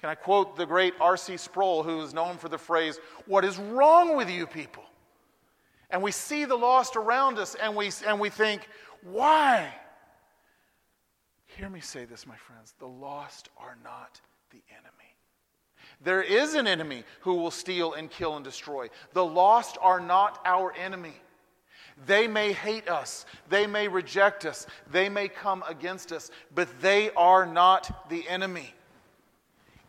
Can 0.00 0.10
I 0.10 0.14
quote 0.14 0.56
the 0.56 0.66
great 0.66 0.94
R.C. 1.00 1.36
Sproul, 1.36 1.82
who 1.82 2.00
is 2.02 2.14
known 2.14 2.38
for 2.38 2.48
the 2.48 2.58
phrase, 2.58 2.98
What 3.26 3.44
is 3.44 3.58
wrong 3.58 4.16
with 4.16 4.30
you 4.30 4.46
people? 4.46 4.84
And 5.90 6.02
we 6.02 6.12
see 6.12 6.44
the 6.44 6.56
lost 6.56 6.96
around 6.96 7.38
us 7.38 7.54
and 7.54 7.74
we, 7.74 7.90
and 8.06 8.20
we 8.20 8.30
think, 8.30 8.68
Why? 9.02 9.72
Hear 11.46 11.68
me 11.68 11.80
say 11.80 12.04
this, 12.04 12.26
my 12.26 12.36
friends. 12.36 12.74
The 12.78 12.86
lost 12.86 13.48
are 13.56 13.76
not 13.82 14.20
the 14.50 14.62
enemy. 14.70 14.94
There 16.00 16.22
is 16.22 16.54
an 16.54 16.68
enemy 16.68 17.02
who 17.20 17.34
will 17.34 17.50
steal 17.50 17.94
and 17.94 18.08
kill 18.08 18.36
and 18.36 18.44
destroy. 18.44 18.88
The 19.14 19.24
lost 19.24 19.78
are 19.80 19.98
not 19.98 20.40
our 20.44 20.72
enemy. 20.74 21.14
They 22.06 22.26
may 22.28 22.52
hate 22.52 22.88
us, 22.88 23.26
they 23.48 23.66
may 23.66 23.88
reject 23.88 24.44
us, 24.44 24.66
they 24.90 25.08
may 25.08 25.28
come 25.28 25.64
against 25.68 26.12
us, 26.12 26.30
but 26.54 26.68
they 26.80 27.10
are 27.10 27.44
not 27.44 28.08
the 28.08 28.28
enemy. 28.28 28.72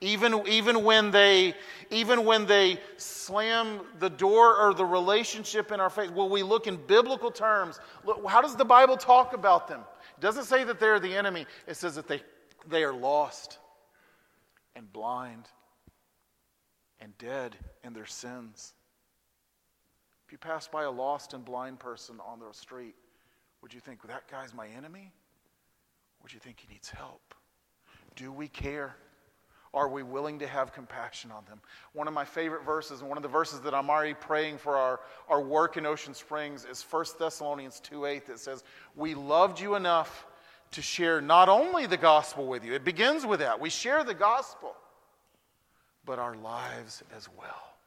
Even, 0.01 0.47
even, 0.47 0.83
when 0.85 1.11
they, 1.11 1.53
even 1.91 2.23
when 2.23 2.45
they 2.45 2.79
slam 2.95 3.81
the 3.99 4.09
door 4.09 4.55
or 4.55 4.73
the 4.73 4.85
relationship 4.85 5.73
in 5.73 5.81
our 5.81 5.89
face, 5.89 6.09
will 6.09 6.29
we 6.29 6.41
look 6.41 6.67
in 6.67 6.77
biblical 6.77 7.29
terms? 7.29 7.79
Look, 8.05 8.25
how 8.25 8.41
does 8.41 8.55
the 8.55 8.63
Bible 8.63 8.95
talk 8.95 9.33
about 9.33 9.67
them? 9.67 9.81
It 10.17 10.21
doesn't 10.21 10.45
say 10.45 10.63
that 10.63 10.79
they're 10.79 11.01
the 11.01 11.15
enemy, 11.15 11.45
it 11.67 11.75
says 11.75 11.95
that 11.95 12.07
they, 12.07 12.21
they 12.69 12.83
are 12.83 12.93
lost 12.93 13.57
and 14.73 14.91
blind 14.93 15.49
and 17.01 17.17
dead 17.17 17.57
in 17.83 17.91
their 17.91 18.05
sins. 18.05 18.73
If 20.29 20.33
you 20.33 20.37
pass 20.37 20.67
by 20.67 20.83
a 20.83 20.91
lost 20.91 21.33
and 21.33 21.43
blind 21.43 21.79
person 21.79 22.19
on 22.23 22.37
the 22.39 22.53
street, 22.53 22.93
would 23.63 23.73
you 23.73 23.79
think, 23.79 24.07
that 24.07 24.27
guy's 24.27 24.53
my 24.53 24.67
enemy? 24.67 25.11
Would 26.21 26.31
you 26.31 26.39
think 26.39 26.59
he 26.59 26.71
needs 26.71 26.87
help? 26.87 27.33
Do 28.15 28.31
we 28.31 28.47
care? 28.47 28.95
Are 29.73 29.87
we 29.87 30.03
willing 30.03 30.37
to 30.37 30.45
have 30.45 30.71
compassion 30.71 31.31
on 31.31 31.45
them? 31.45 31.59
One 31.93 32.07
of 32.07 32.13
my 32.13 32.25
favorite 32.25 32.63
verses, 32.63 32.99
and 32.99 33.09
one 33.09 33.17
of 33.17 33.23
the 33.23 33.27
verses 33.27 33.61
that 33.61 33.73
I'm 33.73 33.89
already 33.89 34.13
praying 34.13 34.59
for 34.59 34.77
our, 34.77 34.99
our 35.29 35.41
work 35.41 35.77
in 35.77 35.87
Ocean 35.87 36.13
Springs, 36.13 36.63
is 36.63 36.83
1 36.83 37.05
Thessalonians 37.17 37.79
2 37.79 38.05
8 38.05 38.27
that 38.27 38.37
says, 38.37 38.63
We 38.95 39.15
loved 39.15 39.59
you 39.59 39.73
enough 39.73 40.27
to 40.73 40.83
share 40.83 41.21
not 41.21 41.49
only 41.49 41.87
the 41.87 41.97
gospel 41.97 42.45
with 42.45 42.63
you, 42.63 42.75
it 42.75 42.85
begins 42.85 43.25
with 43.25 43.39
that. 43.39 43.59
We 43.59 43.71
share 43.71 44.03
the 44.03 44.13
gospel, 44.13 44.75
but 46.05 46.19
our 46.19 46.35
lives 46.35 47.01
as 47.17 47.27
well. 47.35 47.78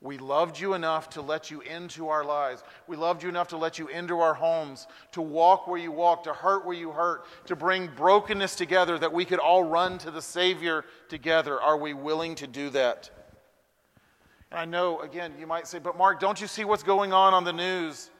We 0.00 0.16
loved 0.16 0.60
you 0.60 0.74
enough 0.74 1.10
to 1.10 1.22
let 1.22 1.50
you 1.50 1.60
into 1.60 2.08
our 2.08 2.24
lives. 2.24 2.62
We 2.86 2.96
loved 2.96 3.24
you 3.24 3.28
enough 3.28 3.48
to 3.48 3.56
let 3.56 3.80
you 3.80 3.88
into 3.88 4.20
our 4.20 4.34
homes, 4.34 4.86
to 5.12 5.20
walk 5.20 5.66
where 5.66 5.80
you 5.80 5.90
walk, 5.90 6.22
to 6.24 6.32
hurt 6.32 6.64
where 6.64 6.76
you 6.76 6.92
hurt, 6.92 7.24
to 7.46 7.56
bring 7.56 7.88
brokenness 7.96 8.54
together 8.54 8.96
that 8.96 9.12
we 9.12 9.24
could 9.24 9.40
all 9.40 9.64
run 9.64 9.98
to 9.98 10.12
the 10.12 10.22
Savior 10.22 10.84
together. 11.08 11.60
Are 11.60 11.76
we 11.76 11.94
willing 11.94 12.36
to 12.36 12.46
do 12.46 12.70
that? 12.70 13.10
And 14.52 14.60
I 14.60 14.64
know, 14.66 15.00
again, 15.00 15.34
you 15.38 15.48
might 15.48 15.66
say, 15.66 15.80
but 15.80 15.98
Mark, 15.98 16.20
don't 16.20 16.40
you 16.40 16.46
see 16.46 16.64
what's 16.64 16.84
going 16.84 17.12
on 17.12 17.34
on 17.34 17.42
the 17.42 17.52
news? 17.52 18.10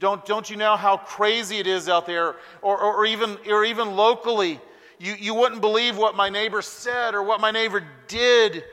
Don't, 0.00 0.24
don't 0.26 0.50
you 0.50 0.56
know 0.56 0.76
how 0.76 0.96
crazy 0.96 1.58
it 1.58 1.68
is 1.68 1.88
out 1.88 2.04
there, 2.04 2.34
or, 2.62 2.76
or, 2.76 2.94
or 2.96 3.06
even, 3.06 3.38
or 3.48 3.64
even 3.64 3.94
locally? 3.94 4.60
You, 4.98 5.14
you 5.14 5.34
wouldn't 5.34 5.60
believe 5.60 5.96
what 5.96 6.16
my 6.16 6.28
neighbor 6.28 6.62
said 6.62 7.14
or 7.14 7.22
what 7.22 7.40
my 7.40 7.52
neighbor 7.52 7.84
did 8.08 8.64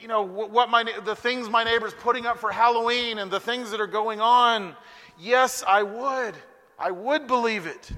you 0.00 0.08
know, 0.08 0.22
what 0.22 0.70
my, 0.70 0.84
the 1.04 1.14
things 1.14 1.48
my 1.48 1.62
neighbor's 1.62 1.94
putting 1.94 2.26
up 2.26 2.38
for 2.38 2.50
Halloween 2.50 3.18
and 3.18 3.30
the 3.30 3.40
things 3.40 3.70
that 3.70 3.80
are 3.80 3.86
going 3.86 4.20
on. 4.20 4.74
Yes, 5.18 5.62
I 5.66 5.82
would. 5.82 6.34
I 6.78 6.90
would 6.90 7.26
believe 7.26 7.66
it. 7.66 7.90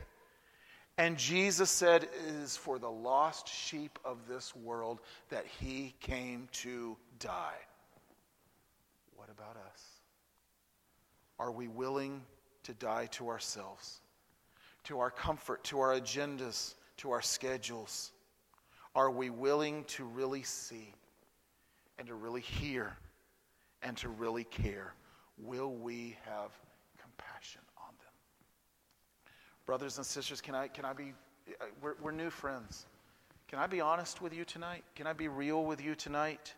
And 0.99 1.17
Jesus 1.17 1.71
said, 1.71 2.05
It 2.05 2.11
is 2.43 2.57
for 2.57 2.79
the 2.79 2.91
lost 2.91 3.49
sheep 3.49 3.99
of 4.05 4.27
this 4.29 4.55
world 4.57 5.01
that 5.31 5.47
he 5.47 5.95
came 6.01 6.49
to 6.53 6.97
die. 7.19 7.59
What 9.15 9.31
about 9.31 9.57
us? 9.57 9.83
Are 11.39 11.53
we 11.53 11.69
willing 11.69 12.23
to 12.65 12.75
die 12.75 13.07
to 13.13 13.29
ourselves, 13.29 14.01
to 14.85 14.99
our 14.99 15.11
comfort, 15.11 15.63
to 15.65 15.81
our 15.81 15.99
agendas, 15.99 16.75
to 16.99 17.13
our 17.13 17.23
schedules? 17.23 18.13
Are 18.95 19.11
we 19.11 19.31
willing 19.31 19.85
to 19.85 20.05
really 20.05 20.43
see 20.43 20.93
and 22.03 22.09
to 22.09 22.17
really 22.17 22.41
hear 22.41 22.97
and 23.81 23.97
to 23.97 24.09
really 24.09 24.43
care, 24.43 24.93
will 25.39 25.73
we 25.73 26.17
have 26.25 26.51
compassion 27.01 27.61
on 27.79 27.95
them? 28.01 29.33
Brothers 29.67 29.99
and 29.99 30.05
sisters, 30.05 30.41
can 30.41 30.57
I, 30.57 30.67
can 30.67 30.85
I 30.85 30.95
be, 30.95 31.13
uh, 31.61 31.67
we're, 31.81 31.95
we're 32.03 32.11
new 32.11 32.29
friends. 32.29 32.87
Can 33.47 33.61
I 33.61 33.69
be 33.69 33.81
honest 33.81 34.21
with 34.21 34.35
you 34.35 34.45
tonight? 34.45 34.83
Can 34.97 35.07
I 35.07 35.13
be 35.13 35.29
real 35.29 35.65
with 35.65 35.81
you 35.81 35.95
tonight? 35.95 36.55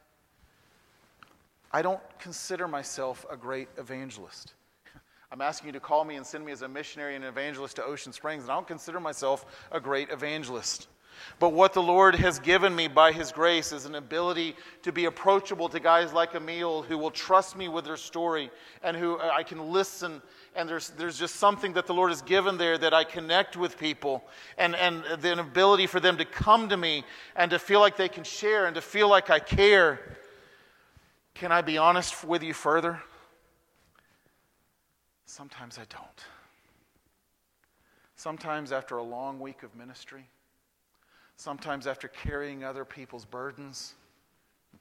I 1.71 1.83
don't 1.83 2.01
consider 2.19 2.67
myself 2.67 3.27
a 3.31 3.37
great 3.37 3.69
evangelist. 3.77 4.55
I'm 5.31 5.43
asking 5.43 5.67
you 5.67 5.73
to 5.75 5.81
call 5.81 6.07
me 6.07 6.17
and 6.17 6.25
send 6.25 6.47
me 6.47 6.53
as 6.53 6.63
a 6.63 6.69
missionary 6.69 7.17
and 7.17 7.25
evangelist 7.25 7.77
to 7.77 7.85
Ocean 7.85 8.15
Springs, 8.15 8.45
and 8.45 8.51
I 8.51 8.55
don't 8.55 8.67
consider 8.67 8.99
myself 8.99 9.45
a 9.71 9.79
great 9.79 10.09
evangelist. 10.09 10.89
But 11.39 11.53
what 11.53 11.73
the 11.73 11.83
Lord 11.83 12.15
has 12.15 12.39
given 12.39 12.75
me 12.75 12.89
by 12.89 13.13
His 13.13 13.33
grace 13.33 13.73
is 13.73 13.87
an 13.87 13.95
ability 13.95 14.57
to 14.83 14.93
be 14.93 15.05
approachable 15.05 15.69
to 15.69 15.81
guys 15.81 16.13
like 16.13 16.35
Emil 16.35 16.83
who 16.83 16.99
will 16.99 17.11
trust 17.11 17.57
me 17.57 17.69
with 17.69 17.85
their 17.85 17.97
story 17.97 18.51
and 18.83 18.97
who 18.97 19.17
uh, 19.17 19.31
I 19.33 19.43
can 19.43 19.71
listen. 19.73 20.23
And 20.55 20.69
there's, 20.69 20.91
there's 20.91 21.19
just 21.19 21.37
something 21.37 21.73
that 21.75 21.87
the 21.87 21.95
Lord 21.95 22.11
has 22.11 22.23
given 22.23 22.57
there 22.57 22.79
that 22.79 22.95
I 22.95 23.05
connect 23.05 23.57
with 23.57 23.79
people 23.79 24.25
and, 24.59 24.75
and 24.77 25.03
the 25.21 25.39
ability 25.39 25.87
for 25.87 26.01
them 26.01 26.17
to 26.19 26.25
come 26.25 26.69
to 26.69 26.77
me 26.77 27.05
and 27.37 27.51
to 27.51 27.59
feel 27.59 27.81
like 27.81 27.97
they 27.97 28.09
can 28.09 28.25
share 28.25 28.67
and 28.67 28.75
to 28.75 28.81
feel 28.81 29.09
like 29.09 29.31
I 29.31 29.39
care. 29.39 30.17
Can 31.35 31.51
I 31.51 31.63
be 31.63 31.79
honest 31.79 32.25
with 32.25 32.43
you 32.43 32.55
further? 32.55 33.03
Sometimes 35.27 35.79
I 35.79 35.85
don't. 35.89 36.25
Sometimes 38.17 38.73
after 38.73 38.97
a 38.97 39.03
long 39.03 39.41
week 39.41 39.63
of 39.65 39.75
ministry, 39.75 40.29
sometimes 41.37 41.87
after 41.87 42.09
carrying 42.09 42.65
other 42.65 42.85
people's 42.85 43.25
burdens, 43.25 43.95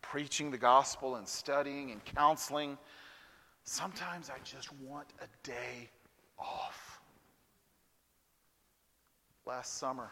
preaching 0.01 0.51
the 0.51 0.57
gospel 0.57 1.15
and 1.15 1.27
studying 1.27 1.91
and 1.91 2.03
counseling, 2.05 2.77
sometimes 3.63 4.29
I 4.29 4.37
just 4.43 4.71
want 4.81 5.07
a 5.21 5.47
day 5.47 5.89
off. 6.37 6.99
Last 9.45 9.77
summer, 9.77 10.11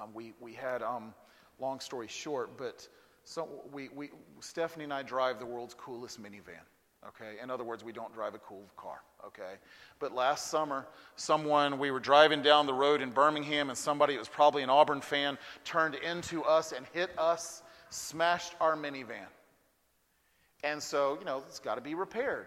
um, 0.00 0.10
we, 0.14 0.32
we 0.40 0.52
had, 0.52 0.82
um, 0.82 1.14
long 1.58 1.80
story 1.80 2.08
short, 2.08 2.56
but 2.58 2.86
so 3.24 3.48
we, 3.72 3.88
we, 3.88 4.10
Stephanie 4.40 4.84
and 4.84 4.92
I 4.92 5.02
drive 5.02 5.38
the 5.38 5.46
world's 5.46 5.74
coolest 5.74 6.22
minivan. 6.22 6.62
Okay, 7.08 7.36
in 7.42 7.50
other 7.50 7.62
words, 7.62 7.84
we 7.84 7.92
don't 7.92 8.12
drive 8.12 8.34
a 8.34 8.38
cool 8.38 8.64
car. 8.76 9.00
Okay, 9.24 9.54
but 9.98 10.12
last 10.12 10.48
summer, 10.48 10.86
someone 11.14 11.78
we 11.78 11.90
were 11.90 12.00
driving 12.00 12.42
down 12.42 12.66
the 12.66 12.74
road 12.74 13.00
in 13.00 13.10
Birmingham, 13.10 13.68
and 13.68 13.78
somebody 13.78 14.14
it 14.14 14.18
was 14.18 14.28
probably 14.28 14.62
an 14.62 14.70
Auburn 14.70 15.00
fan 15.00 15.38
turned 15.64 15.94
into 15.94 16.42
us 16.44 16.72
and 16.72 16.86
hit 16.92 17.10
us, 17.18 17.62
smashed 17.90 18.54
our 18.60 18.76
minivan. 18.76 19.26
And 20.64 20.82
so, 20.82 21.16
you 21.18 21.24
know, 21.24 21.42
it's 21.46 21.60
got 21.60 21.76
to 21.76 21.80
be 21.80 21.94
repaired. 21.94 22.46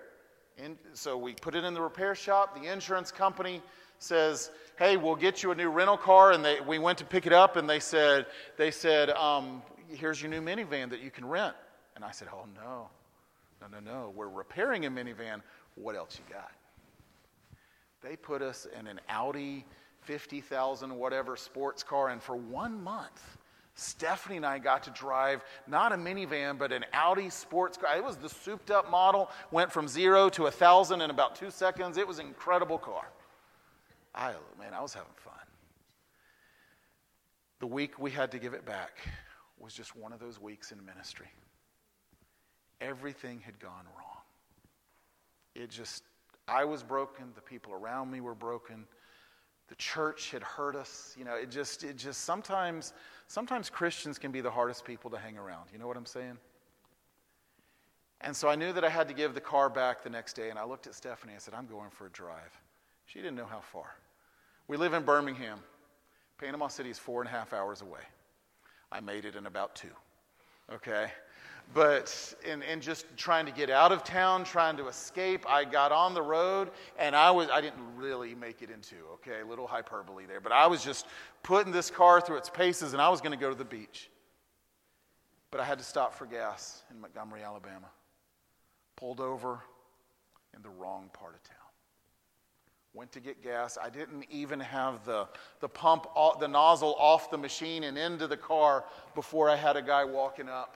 And 0.62 0.78
so 0.94 1.18
we 1.18 1.34
put 1.34 1.56
it 1.56 1.64
in 1.64 1.74
the 1.74 1.82
repair 1.82 2.16
shop. 2.16 2.60
The 2.60 2.72
insurance 2.72 3.12
company 3.12 3.62
says, 4.00 4.52
"Hey, 4.78 4.98
we'll 4.98 5.16
get 5.16 5.42
you 5.42 5.52
a 5.52 5.56
new 5.56 5.70
rental 5.70 5.98
car." 5.98 6.34
And 6.34 6.44
they, 6.44 6.60
we 6.60 6.80
went 6.80 6.98
to 6.98 7.06
pick 7.06 7.26
it 7.26 7.34
up, 7.34 7.56
and 7.56 7.70
they 7.70 7.80
said, 7.80 8.26
"They 8.58 8.72
said, 8.72 9.10
um, 9.12 9.62
here's 9.88 10.22
your 10.22 10.30
new 10.30 10.42
minivan 10.42 10.90
that 10.90 11.02
you 11.02 11.12
can 11.12 11.26
rent." 11.26 11.56
And 11.96 12.04
I 12.04 12.12
said, 12.12 12.28
"Oh 12.34 12.46
no, 12.56 12.90
no, 13.62 13.68
no, 13.68 13.80
no. 13.80 14.14
We're 14.16 14.30
repairing 14.30 14.86
a 14.86 14.92
minivan. 14.92 15.42
What 15.76 15.96
else 15.96 16.20
you 16.20 16.34
got?" 16.34 16.52
They 18.02 18.16
put 18.16 18.42
us 18.42 18.68
in 18.78 18.88
an 18.88 19.00
Audi 19.10 19.66
50,000 20.02 20.96
whatever 20.96 21.36
sports 21.36 21.84
car, 21.84 22.10
and 22.10 22.22
for 22.22 22.36
one 22.36 22.82
month, 22.84 23.38
Stephanie 23.76 24.38
and 24.38 24.46
I 24.46 24.60
got 24.60 24.84
to 24.84 24.92
drive 24.92 25.44
not 25.68 25.94
a 25.94 25.96
minivan, 25.96 26.58
but 26.58 26.72
an 26.72 26.86
Audi 26.94 27.30
sports 27.30 27.78
car. 27.78 27.96
It 27.96 28.04
was 28.04 28.18
the 28.18 28.30
souped 28.30 28.72
up 28.72 28.90
model, 28.90 29.30
went 29.52 29.72
from 29.72 29.88
zero 29.88 30.30
to 30.30 30.48
a 30.48 30.52
thousand 30.52 31.02
in 31.02 31.10
about 31.10 31.36
two 31.36 31.52
seconds. 31.52 31.98
It 31.98 32.08
was 32.08 32.20
an 32.20 32.28
incredible 32.28 32.78
car. 32.78 33.10
I, 34.14 34.34
man, 34.58 34.74
I 34.74 34.82
was 34.82 34.94
having 34.94 35.14
fun. 35.16 35.34
The 37.60 37.68
week 37.68 38.00
we 38.00 38.12
had 38.12 38.32
to 38.32 38.40
give 38.40 38.54
it 38.54 38.66
back 38.66 38.98
was 39.60 39.74
just 39.74 39.96
one 39.96 40.14
of 40.14 40.20
those 40.20 40.42
weeks 40.42 40.72
in 40.72 40.84
ministry. 40.86 41.28
Everything 42.82 43.42
had 43.42 43.60
gone 43.60 43.86
wrong. 43.98 44.18
It 45.56 45.70
just, 45.70 46.04
I 46.48 46.66
was 46.66 46.84
broken, 46.84 47.26
the 47.36 47.42
people 47.42 47.74
around 47.74 48.12
me 48.12 48.22
were 48.22 48.36
broken, 48.36 48.86
the 49.68 49.76
church 49.76 50.32
had 50.32 50.42
hurt 50.42 50.76
us. 50.76 51.16
You 51.18 51.26
know, 51.26 51.36
it 51.36 51.52
just, 51.52 51.84
it 51.84 51.96
just 51.96 52.22
sometimes, 52.22 52.94
sometimes 53.28 53.70
Christians 53.70 54.18
can 54.18 54.32
be 54.32 54.42
the 54.42 54.50
hardest 54.50 54.84
people 54.84 55.12
to 55.12 55.18
hang 55.18 55.38
around. 55.38 55.70
You 55.72 55.80
know 55.80 55.88
what 55.88 55.98
I'm 55.98 56.06
saying? 56.06 56.38
And 58.22 58.36
so 58.36 58.50
I 58.50 58.56
knew 58.56 58.74
that 58.74 58.84
I 58.84 58.90
had 58.90 59.08
to 59.08 59.14
give 59.14 59.34
the 59.34 59.42
car 59.42 59.70
back 59.70 60.04
the 60.04 60.10
next 60.10 60.34
day, 60.34 60.50
and 60.50 60.60
I 60.60 60.66
looked 60.66 60.88
at 60.88 60.96
Stephanie. 60.96 61.34
I 61.36 61.40
said, 61.40 61.54
I'm 61.54 61.68
going 61.68 61.90
for 61.90 62.08
a 62.08 62.10
drive. 62.10 62.60
She 63.06 63.20
didn't 63.20 63.36
know 63.36 63.46
how 63.46 63.62
far. 63.62 63.96
We 64.68 64.76
live 64.76 64.94
in 64.94 65.04
Birmingham. 65.04 65.60
Panama 66.38 66.68
City 66.68 66.90
is 66.90 67.00
four 67.00 67.22
and 67.22 67.30
a 67.30 67.32
half 67.32 67.54
hours 67.54 67.82
away. 67.82 68.02
I 68.92 69.00
made 69.00 69.26
it 69.26 69.36
in 69.36 69.46
about 69.46 69.76
two. 69.76 69.90
Okay? 70.72 71.12
But 71.74 72.34
in, 72.44 72.64
in 72.64 72.82
just 72.82 73.06
trying 73.16 73.46
to 73.46 73.52
get 73.52 73.70
out 73.70 73.92
of 73.92 74.04
town, 74.04 74.44
trying 74.44 74.78
to 74.78 74.88
escape, 74.88 75.46
I 75.48 75.66
got 75.66 75.92
on 75.92 76.16
the 76.16 76.22
road 76.22 76.72
and 76.98 77.16
I 77.16 77.30
was 77.30 77.50
I 77.50 77.62
didn't 77.62 77.96
really 77.96 78.34
make 78.34 78.64
it 78.64 78.72
into, 78.72 78.96
okay, 79.14 79.42
a 79.42 79.46
little 79.46 79.68
hyperbole 79.68 80.26
there, 80.26 80.42
but 80.42 80.52
I 80.52 80.66
was 80.66 80.84
just 80.84 81.06
putting 81.44 81.72
this 81.72 81.92
car 81.92 82.22
through 82.22 82.38
its 82.38 82.50
paces 82.50 82.94
and 82.94 83.02
I 83.02 83.10
was 83.10 83.22
going 83.22 83.38
to 83.38 83.38
go 83.38 83.50
to 83.50 83.56
the 83.56 83.66
beach. 83.66 84.10
But 85.52 85.62
I 85.62 85.64
had 85.64 85.78
to 85.78 85.84
stop 85.84 86.16
for 86.16 86.26
gas 86.26 86.84
in 86.90 87.00
Montgomery, 87.00 87.44
Alabama. 87.44 87.90
Pulled 88.96 89.20
over 89.20 89.60
in 90.56 90.64
the 90.64 90.70
wrong 90.70 91.10
part 91.14 91.36
of 91.36 91.44
town. 91.44 91.56
Went 92.94 93.12
to 93.12 93.20
get 93.20 93.44
gas. 93.44 93.78
I 93.82 93.92
didn't 93.92 94.26
even 94.32 94.60
have 94.60 95.06
the, 95.06 95.28
the 95.60 95.70
pump, 95.70 96.08
the 96.40 96.48
nozzle 96.48 96.96
off 96.98 97.30
the 97.30 97.38
machine 97.38 97.84
and 97.84 97.96
into 97.96 98.26
the 98.26 98.38
car 98.38 98.86
before 99.14 99.50
I 99.50 99.56
had 99.56 99.78
a 99.78 99.82
guy 99.84 100.04
walking 100.04 100.50
up 100.50 100.76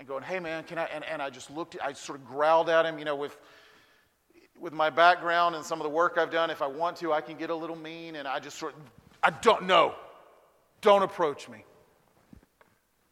and 0.00 0.08
going, 0.08 0.22
hey 0.22 0.40
man, 0.40 0.64
can 0.64 0.78
I? 0.78 0.86
And, 0.86 1.04
and 1.04 1.20
I 1.20 1.28
just 1.28 1.50
looked, 1.50 1.76
I 1.84 1.92
sort 1.92 2.18
of 2.18 2.26
growled 2.26 2.70
at 2.70 2.86
him, 2.86 2.98
you 2.98 3.04
know, 3.04 3.14
with, 3.14 3.36
with 4.58 4.72
my 4.72 4.88
background 4.88 5.54
and 5.54 5.64
some 5.64 5.78
of 5.78 5.84
the 5.84 5.90
work 5.90 6.16
I've 6.16 6.30
done. 6.30 6.48
If 6.48 6.62
I 6.62 6.66
want 6.66 6.96
to, 6.96 7.12
I 7.12 7.20
can 7.20 7.36
get 7.36 7.50
a 7.50 7.54
little 7.54 7.76
mean. 7.76 8.16
And 8.16 8.26
I 8.26 8.40
just 8.40 8.58
sort 8.58 8.74
of, 8.74 8.80
I 9.22 9.28
don't 9.28 9.64
know. 9.64 9.94
Don't 10.80 11.02
approach 11.02 11.50
me. 11.50 11.66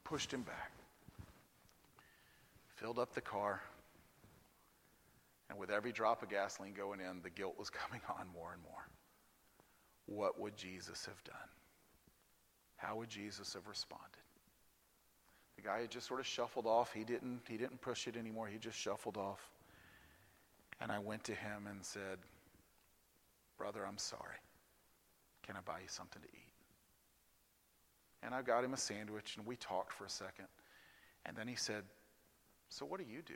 Pushed 0.02 0.32
him 0.32 0.40
back. 0.40 0.72
Filled 2.76 2.98
up 2.98 3.14
the 3.14 3.20
car. 3.20 3.60
And 5.50 5.58
with 5.58 5.70
every 5.70 5.92
drop 5.92 6.22
of 6.22 6.30
gasoline 6.30 6.72
going 6.72 7.00
in, 7.00 7.20
the 7.22 7.30
guilt 7.30 7.56
was 7.58 7.68
coming 7.70 8.00
on 8.08 8.26
more 8.32 8.54
and 8.54 8.62
more. 8.62 8.88
What 10.06 10.40
would 10.40 10.56
Jesus 10.56 11.04
have 11.04 11.22
done? 11.22 11.36
How 12.76 12.96
would 12.96 13.10
Jesus 13.10 13.52
have 13.52 13.66
responded? 13.68 14.22
The 15.58 15.68
guy 15.68 15.80
had 15.80 15.90
just 15.90 16.06
sort 16.06 16.20
of 16.20 16.26
shuffled 16.26 16.66
off. 16.66 16.92
He 16.92 17.02
didn't, 17.02 17.40
he 17.48 17.56
didn't 17.56 17.80
push 17.80 18.06
it 18.06 18.16
anymore. 18.16 18.46
He 18.46 18.58
just 18.58 18.78
shuffled 18.78 19.16
off. 19.16 19.40
And 20.80 20.92
I 20.92 21.00
went 21.00 21.24
to 21.24 21.34
him 21.34 21.66
and 21.68 21.84
said, 21.84 22.18
Brother, 23.58 23.84
I'm 23.84 23.98
sorry. 23.98 24.38
Can 25.44 25.56
I 25.56 25.60
buy 25.66 25.80
you 25.80 25.88
something 25.88 26.22
to 26.22 26.28
eat? 26.28 26.52
And 28.22 28.36
I 28.36 28.42
got 28.42 28.62
him 28.62 28.72
a 28.72 28.76
sandwich 28.76 29.34
and 29.36 29.44
we 29.44 29.56
talked 29.56 29.92
for 29.92 30.04
a 30.04 30.08
second. 30.08 30.46
And 31.26 31.36
then 31.36 31.48
he 31.48 31.56
said, 31.56 31.82
So 32.68 32.86
what 32.86 33.00
do 33.00 33.06
you 33.12 33.20
do? 33.26 33.34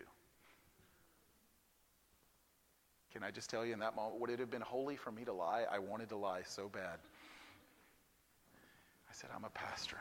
Can 3.12 3.24
I 3.24 3.32
just 3.32 3.50
tell 3.50 3.66
you 3.66 3.72
in 3.72 3.80
that 3.80 3.96
moment, 3.96 4.20
would 4.20 4.30
it 4.30 4.38
have 4.38 4.50
been 4.50 4.62
holy 4.62 4.94
for 4.94 5.10
me 5.10 5.24
to 5.24 5.32
lie? 5.32 5.64
I 5.68 5.80
wanted 5.80 6.08
to 6.10 6.16
lie 6.16 6.42
so 6.46 6.68
bad. 6.68 7.00
I 9.10 9.12
said, 9.12 9.30
I'm 9.34 9.44
a 9.44 9.50
pastor 9.50 9.98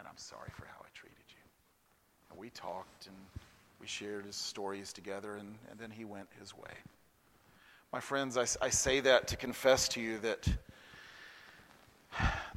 and 0.00 0.08
I'm 0.08 0.16
sorry 0.16 0.48
for 0.56 0.64
how 0.64 0.80
I 0.80 0.88
treated 0.94 1.18
you. 1.28 1.42
And 2.30 2.40
we 2.40 2.48
talked 2.50 3.06
and 3.06 3.14
we 3.80 3.86
shared 3.86 4.24
his 4.24 4.34
stories 4.34 4.92
together, 4.94 5.36
and, 5.36 5.54
and 5.70 5.78
then 5.78 5.90
he 5.90 6.06
went 6.06 6.26
his 6.38 6.56
way. 6.56 6.72
My 7.92 8.00
friends, 8.00 8.38
I, 8.38 8.46
I 8.64 8.70
say 8.70 9.00
that 9.00 9.28
to 9.28 9.36
confess 9.36 9.88
to 9.90 10.00
you 10.00 10.18
that, 10.18 10.48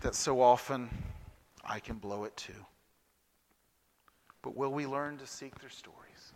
that 0.01 0.15
so 0.15 0.41
often 0.41 0.89
I 1.65 1.79
can 1.79 1.97
blow 1.97 2.23
it 2.23 2.35
too. 2.37 2.53
But 4.41 4.55
will 4.55 4.71
we 4.71 4.85
learn 4.85 5.17
to 5.17 5.27
seek 5.27 5.59
their 5.59 5.69
stories? 5.69 6.33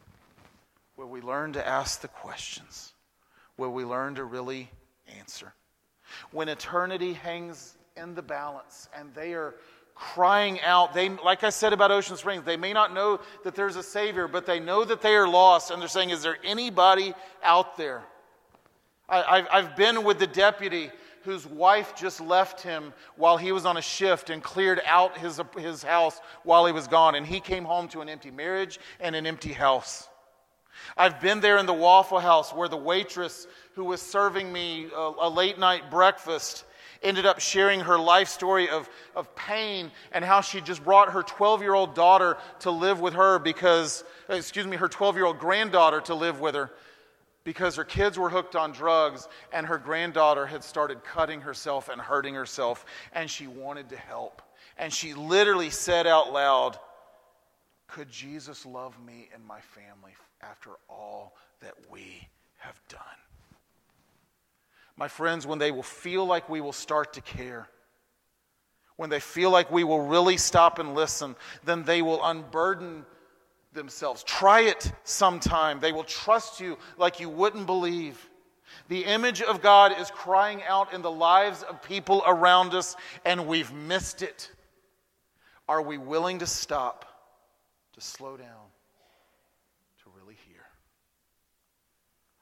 Will 0.98 1.08
we 1.10 1.22
learn 1.22 1.54
to 1.54 1.66
ask 1.66 2.02
the 2.02 2.08
questions? 2.10 2.94
Will 3.58 3.72
we 3.72 3.86
learn 3.86 4.16
to 4.16 4.26
really 4.26 4.70
answer? 5.18 5.54
When 6.32 6.50
eternity 6.50 7.14
hangs 7.14 7.78
in 7.96 8.14
the 8.14 8.22
balance 8.22 8.90
and 8.98 9.14
they 9.14 9.34
are 9.34 9.56
crying 9.98 10.62
out. 10.62 10.94
They, 10.94 11.10
like 11.10 11.44
I 11.44 11.50
said 11.50 11.74
about 11.74 11.92
Ocean 11.92 12.18
Springs, 12.18 12.44
they 12.44 12.58
may 12.58 12.74
not 12.74 12.94
know 12.94 13.20
that 13.44 13.56
there's 13.56 13.76
a 13.76 13.84
Savior, 13.84 14.28
but 14.28 14.46
they 14.46 14.60
know 14.60 14.86
that 14.86 15.02
they 15.02 15.16
are 15.16 15.28
lost, 15.28 15.72
and 15.72 15.82
they're 15.82 15.90
saying, 15.90 16.12
Is 16.12 16.22
there 16.22 16.38
anybody 16.44 17.14
out 17.44 17.78
there? 17.78 18.04
I, 19.10 19.46
have 19.52 19.78
been 19.78 20.04
with 20.04 20.20
the 20.20 20.28
deputy 20.28 20.92
whose 21.24 21.46
wife 21.46 21.96
just 21.96 22.20
left 22.20 22.62
him 22.62 22.94
while 23.16 23.38
he 23.38 23.54
was 23.54 23.66
on 23.66 23.78
a 23.78 23.82
shift 23.82 24.30
and 24.30 24.44
cleared 24.44 24.82
out 24.86 25.18
his, 25.18 25.42
his 25.58 25.82
house 25.82 26.20
while 26.44 26.66
he 26.66 26.74
was 26.74 26.88
gone, 26.88 27.16
and 27.16 27.26
he 27.26 27.40
came 27.40 27.64
home 27.64 27.88
to 27.90 28.02
an 28.02 28.10
empty 28.10 28.32
marriage 28.32 28.80
and 29.00 29.16
an 29.16 29.26
empty 29.26 29.54
house. 29.54 30.10
I've 30.96 31.20
been 31.20 31.40
there 31.40 31.58
in 31.58 31.66
the 31.66 31.74
Waffle 31.74 32.20
House 32.20 32.54
where 32.54 32.68
the 32.68 32.78
waitress 32.78 33.48
who 33.76 33.86
was 33.86 34.02
serving 34.02 34.52
me 34.52 34.88
a, 34.96 35.12
a 35.22 35.30
late 35.30 35.58
night 35.58 35.90
breakfast 35.90 36.66
ended 37.04 37.26
up 37.26 37.40
sharing 37.40 37.82
her 37.82 37.98
life 37.98 38.28
story 38.28 38.70
of, 38.70 38.90
of 39.16 39.34
pain 39.36 39.92
and 40.12 40.24
how 40.24 40.42
she 40.42 40.62
just 40.62 40.84
brought 40.84 41.12
her 41.12 41.24
12 41.24 41.62
year 41.62 41.74
old 41.74 41.96
daughter 41.96 42.38
to 42.60 42.72
live 42.72 43.00
with 43.00 43.14
her 43.14 43.40
because, 43.40 44.04
uh, 44.30 44.34
excuse 44.34 44.66
me, 44.66 44.78
her 44.78 44.88
12 44.88 45.16
year 45.16 45.26
old 45.26 45.40
granddaughter 45.40 46.02
to 46.02 46.16
live 46.16 46.40
with 46.40 46.56
her 46.56 46.72
because 47.44 47.76
her 47.76 47.86
kids 47.86 48.20
were 48.20 48.30
hooked 48.30 48.56
on 48.56 48.72
drugs 48.72 49.28
and 49.54 49.66
her 49.66 49.78
granddaughter 49.78 50.46
had 50.46 50.64
started 50.64 51.04
cutting 51.04 51.42
herself 51.42 51.90
and 51.90 52.02
hurting 52.02 52.34
herself 52.34 52.86
and 53.14 53.30
she 53.30 53.48
wanted 53.48 53.90
to 53.90 53.98
help. 53.98 54.42
And 54.78 54.92
she 54.92 55.14
literally 55.14 55.70
said 55.70 56.08
out 56.08 56.34
loud, 56.34 56.78
Could 57.88 58.10
Jesus 58.12 58.66
love 58.66 59.00
me 59.04 59.30
and 59.34 59.46
my 59.46 59.60
family 59.62 60.14
after 60.42 60.72
all 60.90 61.36
that 61.62 61.74
we 61.90 62.28
have 62.58 62.80
done? 62.90 63.27
My 64.98 65.08
friends, 65.08 65.46
when 65.46 65.60
they 65.60 65.72
will 65.72 65.84
feel 65.84 66.26
like 66.26 66.50
we 66.50 66.60
will 66.60 66.74
start 66.74 67.14
to 67.14 67.22
care, 67.22 67.70
when 68.96 69.12
they 69.12 69.20
feel 69.20 69.52
like 69.52 69.72
we 69.72 69.84
will 69.84 70.02
really 70.02 70.38
stop 70.38 70.80
and 70.80 70.96
listen, 70.96 71.36
then 71.64 71.84
they 71.84 72.02
will 72.02 72.24
unburden 72.26 73.06
themselves. 73.74 74.24
Try 74.24 74.62
it 74.62 74.92
sometime. 75.04 75.80
They 75.80 75.92
will 75.92 76.04
trust 76.04 76.60
you 76.60 76.78
like 76.98 77.20
you 77.20 77.30
wouldn't 77.30 77.68
believe. 77.68 78.28
The 78.90 79.06
image 79.06 79.42
of 79.44 79.62
God 79.62 79.94
is 80.00 80.10
crying 80.10 80.64
out 80.68 80.94
in 80.94 81.04
the 81.04 81.12
lives 81.12 81.62
of 81.62 81.82
people 81.84 82.24
around 82.26 82.74
us, 82.74 82.96
and 83.24 83.46
we've 83.48 83.72
missed 83.72 84.24
it. 84.24 84.52
Are 85.70 85.82
we 85.82 85.98
willing 85.98 86.40
to 86.40 86.48
stop, 86.48 87.06
to 87.94 88.02
slow 88.02 88.36
down, 88.36 88.48
to 90.04 90.10
really 90.18 90.38
hear? 90.48 90.64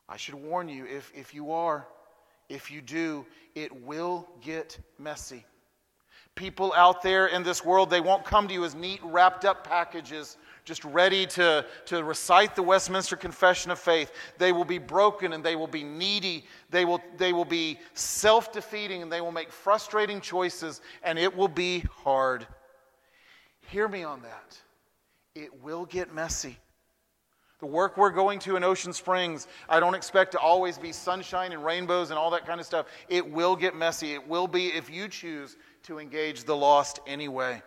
I 0.07 0.15
should 0.17 0.35
warn 0.35 0.69
you 0.69 0.85
if, 0.85 1.11
if 1.13 1.33
you 1.33 1.51
are, 1.51 1.85
if 2.49 2.69
you 2.71 2.81
do, 2.81 3.25
it 3.55 3.83
will 3.83 4.27
get 4.41 4.77
messy. 4.99 5.45
People 6.35 6.73
out 6.75 7.01
there 7.01 7.27
in 7.27 7.43
this 7.43 7.63
world, 7.63 7.89
they 7.89 8.01
won't 8.01 8.25
come 8.25 8.47
to 8.47 8.53
you 8.53 8.65
as 8.65 8.75
neat, 8.75 8.99
wrapped 9.03 9.45
up 9.45 9.65
packages, 9.65 10.37
just 10.65 10.83
ready 10.83 11.25
to, 11.27 11.65
to 11.85 12.03
recite 12.03 12.55
the 12.55 12.63
Westminster 12.63 13.15
Confession 13.15 13.71
of 13.71 13.79
Faith. 13.79 14.11
They 14.37 14.51
will 14.51 14.65
be 14.65 14.77
broken 14.77 15.31
and 15.31 15.43
they 15.43 15.55
will 15.55 15.67
be 15.67 15.83
needy. 15.83 16.45
They 16.69 16.83
will, 16.83 17.01
they 17.17 17.31
will 17.31 17.45
be 17.45 17.79
self 17.93 18.51
defeating 18.51 19.01
and 19.01 19.11
they 19.11 19.21
will 19.21 19.31
make 19.31 19.51
frustrating 19.51 20.19
choices, 20.19 20.81
and 21.03 21.17
it 21.17 21.33
will 21.33 21.47
be 21.47 21.85
hard. 22.03 22.45
Hear 23.69 23.87
me 23.87 24.03
on 24.03 24.21
that. 24.23 24.57
It 25.35 25.63
will 25.63 25.85
get 25.85 26.13
messy. 26.13 26.57
The 27.65 27.71
work 27.71 27.97
we're 27.97 28.11
going 28.11 28.37
to 28.41 28.57
in 28.57 28.63
Ocean 28.63 28.93
Springs, 28.93 29.47
I 29.67 29.79
don't 29.79 29.95
expect 29.95 30.33
to 30.33 30.37
always 30.37 30.77
be 30.77 30.91
sunshine 30.91 31.51
and 31.51 31.65
rainbows 31.65 32.11
and 32.11 32.19
all 32.19 32.29
that 32.29 32.45
kind 32.45 32.59
of 32.59 32.65
stuff. 32.67 32.85
It 33.09 33.27
will 33.27 33.55
get 33.55 33.75
messy. 33.75 34.13
It 34.13 34.27
will 34.27 34.47
be 34.47 34.67
if 34.67 34.87
you 34.87 35.07
choose 35.07 35.57
to 35.85 35.97
engage 35.97 36.43
the 36.43 36.55
lost 36.55 36.99
anyway. 37.07 37.63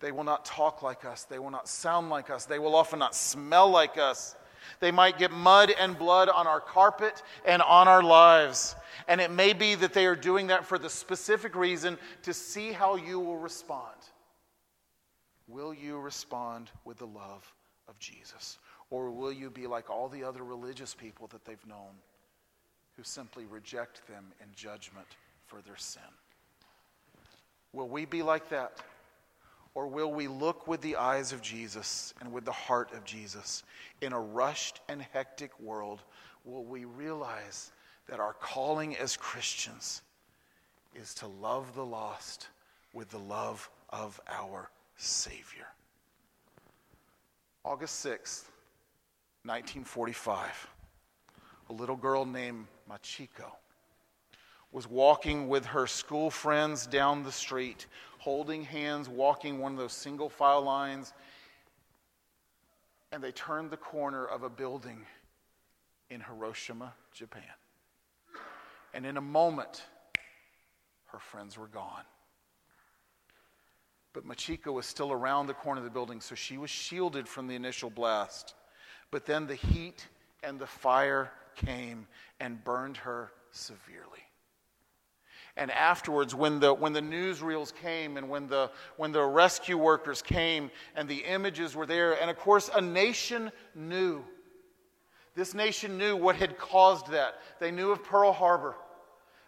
They 0.00 0.12
will 0.12 0.24
not 0.24 0.44
talk 0.44 0.82
like 0.82 1.06
us. 1.06 1.24
They 1.24 1.38
will 1.38 1.50
not 1.50 1.66
sound 1.66 2.10
like 2.10 2.28
us. 2.28 2.44
They 2.44 2.58
will 2.58 2.74
often 2.74 2.98
not 2.98 3.14
smell 3.14 3.70
like 3.70 3.96
us. 3.96 4.36
They 4.80 4.90
might 4.90 5.18
get 5.18 5.30
mud 5.30 5.72
and 5.80 5.98
blood 5.98 6.28
on 6.28 6.46
our 6.46 6.60
carpet 6.60 7.22
and 7.46 7.62
on 7.62 7.88
our 7.88 8.02
lives. 8.02 8.76
And 9.08 9.22
it 9.22 9.30
may 9.30 9.54
be 9.54 9.74
that 9.76 9.94
they 9.94 10.04
are 10.04 10.16
doing 10.16 10.48
that 10.48 10.66
for 10.66 10.78
the 10.78 10.90
specific 10.90 11.56
reason 11.56 11.96
to 12.24 12.34
see 12.34 12.72
how 12.72 12.96
you 12.96 13.18
will 13.18 13.38
respond. 13.38 13.96
Will 15.48 15.72
you 15.72 15.98
respond 15.98 16.70
with 16.84 16.98
the 16.98 17.06
love 17.06 17.50
of 17.92 17.98
Jesus? 17.98 18.58
Or 18.90 19.10
will 19.10 19.32
you 19.32 19.50
be 19.50 19.66
like 19.66 19.90
all 19.90 20.08
the 20.08 20.24
other 20.24 20.42
religious 20.42 20.94
people 20.94 21.28
that 21.28 21.44
they've 21.44 21.66
known 21.66 21.94
who 22.96 23.02
simply 23.02 23.44
reject 23.44 24.06
them 24.08 24.24
in 24.40 24.46
judgment 24.54 25.06
for 25.46 25.60
their 25.60 25.76
sin? 25.76 26.02
Will 27.72 27.88
we 27.88 28.04
be 28.04 28.22
like 28.22 28.48
that? 28.48 28.80
Or 29.74 29.86
will 29.86 30.12
we 30.12 30.28
look 30.28 30.66
with 30.66 30.82
the 30.82 30.96
eyes 30.96 31.32
of 31.32 31.40
Jesus 31.40 32.12
and 32.20 32.32
with 32.32 32.44
the 32.44 32.52
heart 32.52 32.92
of 32.92 33.04
Jesus 33.04 33.62
in 34.02 34.12
a 34.12 34.20
rushed 34.20 34.80
and 34.88 35.00
hectic 35.12 35.58
world? 35.58 36.02
Will 36.44 36.64
we 36.64 36.84
realize 36.84 37.72
that 38.08 38.20
our 38.20 38.34
calling 38.34 38.96
as 38.96 39.16
Christians 39.16 40.02
is 40.94 41.14
to 41.14 41.26
love 41.26 41.74
the 41.74 41.84
lost 41.84 42.48
with 42.92 43.08
the 43.08 43.18
love 43.18 43.70
of 43.88 44.20
our 44.28 44.70
Savior? 44.96 45.68
August 47.64 48.04
6th, 48.04 48.44
1945, 49.44 50.68
a 51.70 51.72
little 51.72 51.96
girl 51.96 52.24
named 52.24 52.66
Machiko 52.90 53.52
was 54.72 54.88
walking 54.88 55.48
with 55.48 55.66
her 55.66 55.86
school 55.86 56.30
friends 56.30 56.86
down 56.86 57.22
the 57.22 57.30
street, 57.30 57.86
holding 58.18 58.64
hands, 58.64 59.08
walking 59.08 59.58
one 59.58 59.72
of 59.72 59.78
those 59.78 59.92
single 59.92 60.28
file 60.28 60.62
lines, 60.62 61.12
and 63.12 63.22
they 63.22 63.32
turned 63.32 63.70
the 63.70 63.76
corner 63.76 64.24
of 64.24 64.42
a 64.42 64.48
building 64.48 65.06
in 66.08 66.20
Hiroshima, 66.20 66.94
Japan. 67.12 67.42
And 68.94 69.04
in 69.04 69.18
a 69.18 69.22
moment, 69.22 69.84
her 71.06 71.18
friends 71.18 71.58
were 71.58 71.68
gone. 71.68 72.04
But 74.12 74.26
Machiko 74.26 74.72
was 74.72 74.86
still 74.86 75.10
around 75.10 75.46
the 75.46 75.54
corner 75.54 75.78
of 75.78 75.84
the 75.84 75.90
building, 75.90 76.20
so 76.20 76.34
she 76.34 76.58
was 76.58 76.70
shielded 76.70 77.26
from 77.26 77.46
the 77.46 77.54
initial 77.54 77.90
blast. 77.90 78.54
But 79.10 79.26
then 79.26 79.46
the 79.46 79.54
heat 79.54 80.06
and 80.42 80.58
the 80.58 80.66
fire 80.66 81.30
came 81.56 82.06
and 82.40 82.62
burned 82.62 82.98
her 82.98 83.32
severely. 83.52 84.20
And 85.56 85.70
afterwards, 85.70 86.34
when 86.34 86.60
the, 86.60 86.72
when 86.72 86.94
the 86.94 87.02
newsreels 87.02 87.74
came 87.74 88.16
and 88.16 88.28
when 88.30 88.48
the, 88.48 88.70
when 88.96 89.12
the 89.12 89.22
rescue 89.22 89.76
workers 89.76 90.22
came 90.22 90.70
and 90.96 91.08
the 91.08 91.24
images 91.24 91.76
were 91.76 91.84
there, 91.84 92.20
and 92.20 92.30
of 92.30 92.38
course, 92.38 92.70
a 92.74 92.80
nation 92.80 93.52
knew. 93.74 94.24
This 95.34 95.54
nation 95.54 95.98
knew 95.98 96.16
what 96.16 96.36
had 96.36 96.58
caused 96.58 97.08
that. 97.08 97.34
They 97.60 97.70
knew 97.70 97.90
of 97.90 98.02
Pearl 98.02 98.32
Harbor. 98.32 98.76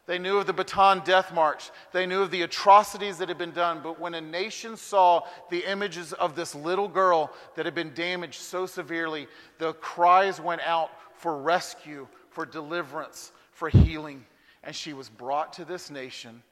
They 0.07 0.19
knew 0.19 0.37
of 0.37 0.47
the 0.47 0.53
Bataan 0.53 1.03
Death 1.05 1.33
March. 1.33 1.71
They 1.93 2.05
knew 2.05 2.23
of 2.23 2.31
the 2.31 2.43
atrocities 2.43 3.19
that 3.19 3.29
had 3.29 3.39
been 3.39 3.53
done. 3.53 3.81
But 3.83 3.99
when 3.99 4.15
a 4.15 4.21
nation 4.21 4.77
saw 4.77 5.23
the 5.51 5.69
images 5.71 6.13
of 6.13 6.37
this 6.37 6.55
little 6.55 6.89
girl 6.89 7.33
that 7.55 7.65
had 7.65 7.75
been 7.75 7.95
damaged 7.95 8.41
so 8.41 8.67
severely, 8.67 9.27
the 9.59 9.73
cries 9.75 10.41
went 10.41 10.61
out 10.63 10.91
for 11.17 11.41
rescue, 11.41 12.07
for 12.29 12.45
deliverance, 12.45 13.33
for 13.53 13.71
healing. 13.71 14.27
And 14.63 14.77
she 14.77 14.93
was 14.93 15.09
brought 15.09 15.55
to 15.55 15.65
this 15.65 15.91
nation 15.91 16.43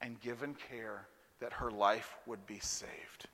and 0.00 0.20
given 0.20 0.54
care 0.70 1.06
that 1.40 1.52
her 1.54 1.72
life 1.72 2.16
would 2.26 2.46
be 2.46 2.60
saved. 2.60 3.26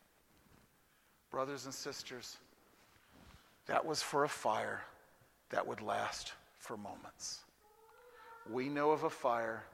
Brothers 1.30 1.66
and 1.66 1.74
sisters, 1.74 2.38
that 3.66 3.84
was 3.84 4.02
for 4.02 4.24
a 4.24 4.28
fire 4.28 4.80
that 5.50 5.66
would 5.66 5.82
last 5.82 6.32
for 6.58 6.76
moments 6.78 7.40
we 8.50 8.68
know 8.68 8.90
of 8.90 9.04
a 9.04 9.10
fire 9.10 9.64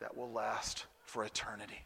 that 0.00 0.16
will 0.16 0.30
last 0.30 0.86
for 1.04 1.24
eternity. 1.24 1.78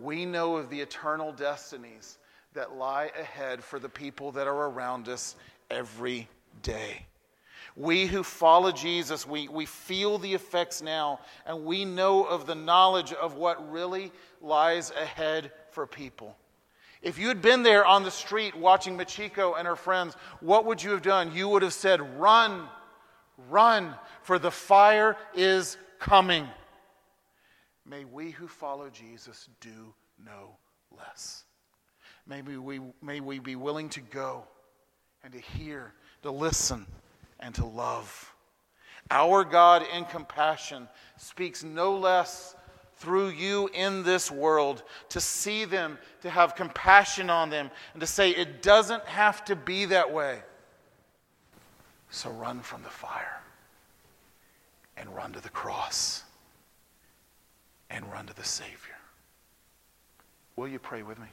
We 0.00 0.24
know 0.24 0.56
of 0.56 0.70
the 0.70 0.80
eternal 0.80 1.32
destinies 1.32 2.18
that 2.54 2.76
lie 2.76 3.10
ahead 3.18 3.62
for 3.62 3.78
the 3.78 3.88
people 3.88 4.32
that 4.32 4.46
are 4.46 4.68
around 4.68 5.08
us 5.08 5.36
every 5.70 6.28
day. 6.62 7.06
We 7.76 8.06
who 8.06 8.22
follow 8.22 8.72
Jesus, 8.72 9.26
we, 9.26 9.48
we 9.48 9.66
feel 9.66 10.18
the 10.18 10.34
effects 10.34 10.82
now, 10.82 11.20
and 11.46 11.64
we 11.64 11.84
know 11.84 12.24
of 12.24 12.46
the 12.46 12.54
knowledge 12.54 13.12
of 13.12 13.34
what 13.34 13.70
really 13.70 14.10
lies 14.40 14.90
ahead 14.90 15.52
for 15.70 15.86
people. 15.86 16.36
If 17.02 17.18
you 17.18 17.28
had 17.28 17.40
been 17.40 17.62
there 17.62 17.86
on 17.86 18.02
the 18.02 18.10
street 18.10 18.56
watching 18.56 18.98
Machiko 18.98 19.56
and 19.56 19.68
her 19.68 19.76
friends, 19.76 20.14
what 20.40 20.64
would 20.64 20.82
you 20.82 20.90
have 20.90 21.02
done? 21.02 21.32
You 21.32 21.48
would 21.50 21.62
have 21.62 21.72
said, 21.72 22.18
Run, 22.18 22.68
Run, 23.48 23.94
for 24.22 24.38
the 24.38 24.50
fire 24.50 25.16
is 25.34 25.76
coming. 26.00 26.46
May 27.86 28.04
we 28.04 28.30
who 28.30 28.48
follow 28.48 28.90
Jesus 28.90 29.48
do 29.60 29.94
no 30.24 30.56
less. 30.96 31.44
May 32.26 32.42
we, 32.42 32.80
may 33.00 33.20
we 33.20 33.38
be 33.38 33.56
willing 33.56 33.88
to 33.90 34.00
go 34.00 34.44
and 35.24 35.32
to 35.32 35.38
hear, 35.38 35.92
to 36.22 36.30
listen, 36.30 36.86
and 37.40 37.54
to 37.54 37.64
love. 37.64 38.34
Our 39.10 39.44
God 39.44 39.84
in 39.94 40.04
compassion 40.04 40.88
speaks 41.16 41.64
no 41.64 41.96
less 41.96 42.54
through 42.96 43.28
you 43.28 43.70
in 43.72 44.02
this 44.02 44.30
world 44.30 44.82
to 45.10 45.20
see 45.20 45.64
them, 45.64 45.98
to 46.22 46.28
have 46.28 46.56
compassion 46.56 47.30
on 47.30 47.48
them, 47.48 47.70
and 47.94 48.00
to 48.00 48.06
say 48.06 48.30
it 48.30 48.60
doesn't 48.60 49.04
have 49.04 49.44
to 49.46 49.56
be 49.56 49.86
that 49.86 50.12
way. 50.12 50.40
So 52.10 52.30
run 52.30 52.60
from 52.60 52.82
the 52.82 52.88
fire 52.88 53.40
and 54.96 55.14
run 55.14 55.32
to 55.32 55.40
the 55.40 55.48
cross 55.48 56.24
and 57.90 58.10
run 58.10 58.26
to 58.26 58.34
the 58.34 58.44
Savior. 58.44 58.96
Will 60.56 60.68
you 60.68 60.78
pray 60.78 61.02
with 61.02 61.18
me? 61.18 61.28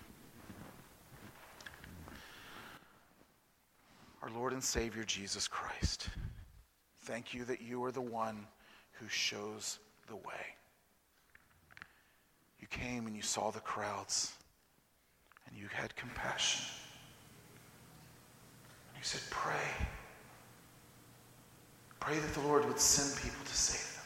Our 4.22 4.30
Lord 4.32 4.54
and 4.54 4.64
Savior 4.64 5.04
Jesus 5.04 5.48
Christ, 5.48 6.10
thank 7.02 7.34
you 7.34 7.46
that 7.46 7.62
you 7.62 7.84
are 7.84 7.92
the 7.92 8.02
one 8.02 8.48
who 8.94 9.08
shows 9.08 9.80
the 10.08 10.16
way. 10.16 10.56
You 12.60 12.68
came 12.68 13.06
and 13.06 13.16
you 13.16 13.22
saw 13.22 13.52
the 13.52 13.60
crowds, 13.60 14.34
and 15.48 15.56
you 15.56 15.68
had 15.72 15.96
compassion. 15.96 16.66
And 18.94 18.98
you 18.98 19.04
said, 19.04 19.22
Pray. 19.30 19.54
Pray 22.06 22.20
that 22.20 22.34
the 22.36 22.42
Lord 22.42 22.66
would 22.66 22.80
send 22.80 23.20
people 23.20 23.44
to 23.44 23.58
save 23.58 23.96
them. 23.96 24.04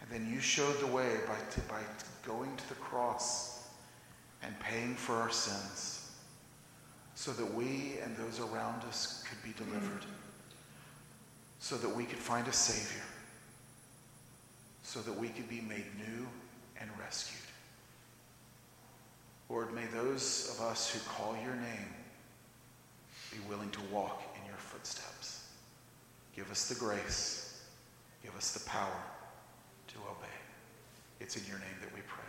And 0.00 0.10
then 0.10 0.32
you 0.32 0.40
showed 0.40 0.76
the 0.80 0.88
way 0.88 1.08
by, 1.24 1.36
by 1.68 1.80
going 2.26 2.56
to 2.56 2.68
the 2.68 2.74
cross 2.74 3.68
and 4.42 4.58
paying 4.58 4.96
for 4.96 5.14
our 5.14 5.30
sins 5.30 6.10
so 7.14 7.30
that 7.30 7.54
we 7.54 7.98
and 8.02 8.16
those 8.16 8.40
around 8.40 8.82
us 8.88 9.22
could 9.28 9.40
be 9.44 9.56
delivered, 9.56 10.04
so 11.60 11.76
that 11.76 11.94
we 11.94 12.02
could 12.02 12.18
find 12.18 12.48
a 12.48 12.52
Savior, 12.52 13.04
so 14.82 14.98
that 15.02 15.16
we 15.16 15.28
could 15.28 15.48
be 15.48 15.60
made 15.60 15.86
new 15.96 16.26
and 16.80 16.90
rescued. 16.98 17.38
Lord, 19.48 19.72
may 19.72 19.86
those 19.94 20.56
of 20.58 20.66
us 20.66 20.90
who 20.90 20.98
call 21.08 21.36
your 21.44 21.54
name 21.54 21.94
be 23.30 23.38
willing 23.48 23.70
to 23.70 23.80
walk. 23.92 24.20
Give 26.36 26.50
us 26.50 26.68
the 26.68 26.74
grace, 26.74 27.62
give 28.22 28.36
us 28.36 28.52
the 28.52 28.68
power 28.68 29.02
to 29.88 29.96
obey. 30.00 30.36
It's 31.18 31.36
in 31.36 31.42
your 31.48 31.58
name 31.58 31.76
that 31.80 31.92
we 31.94 32.02
pray. 32.06 32.25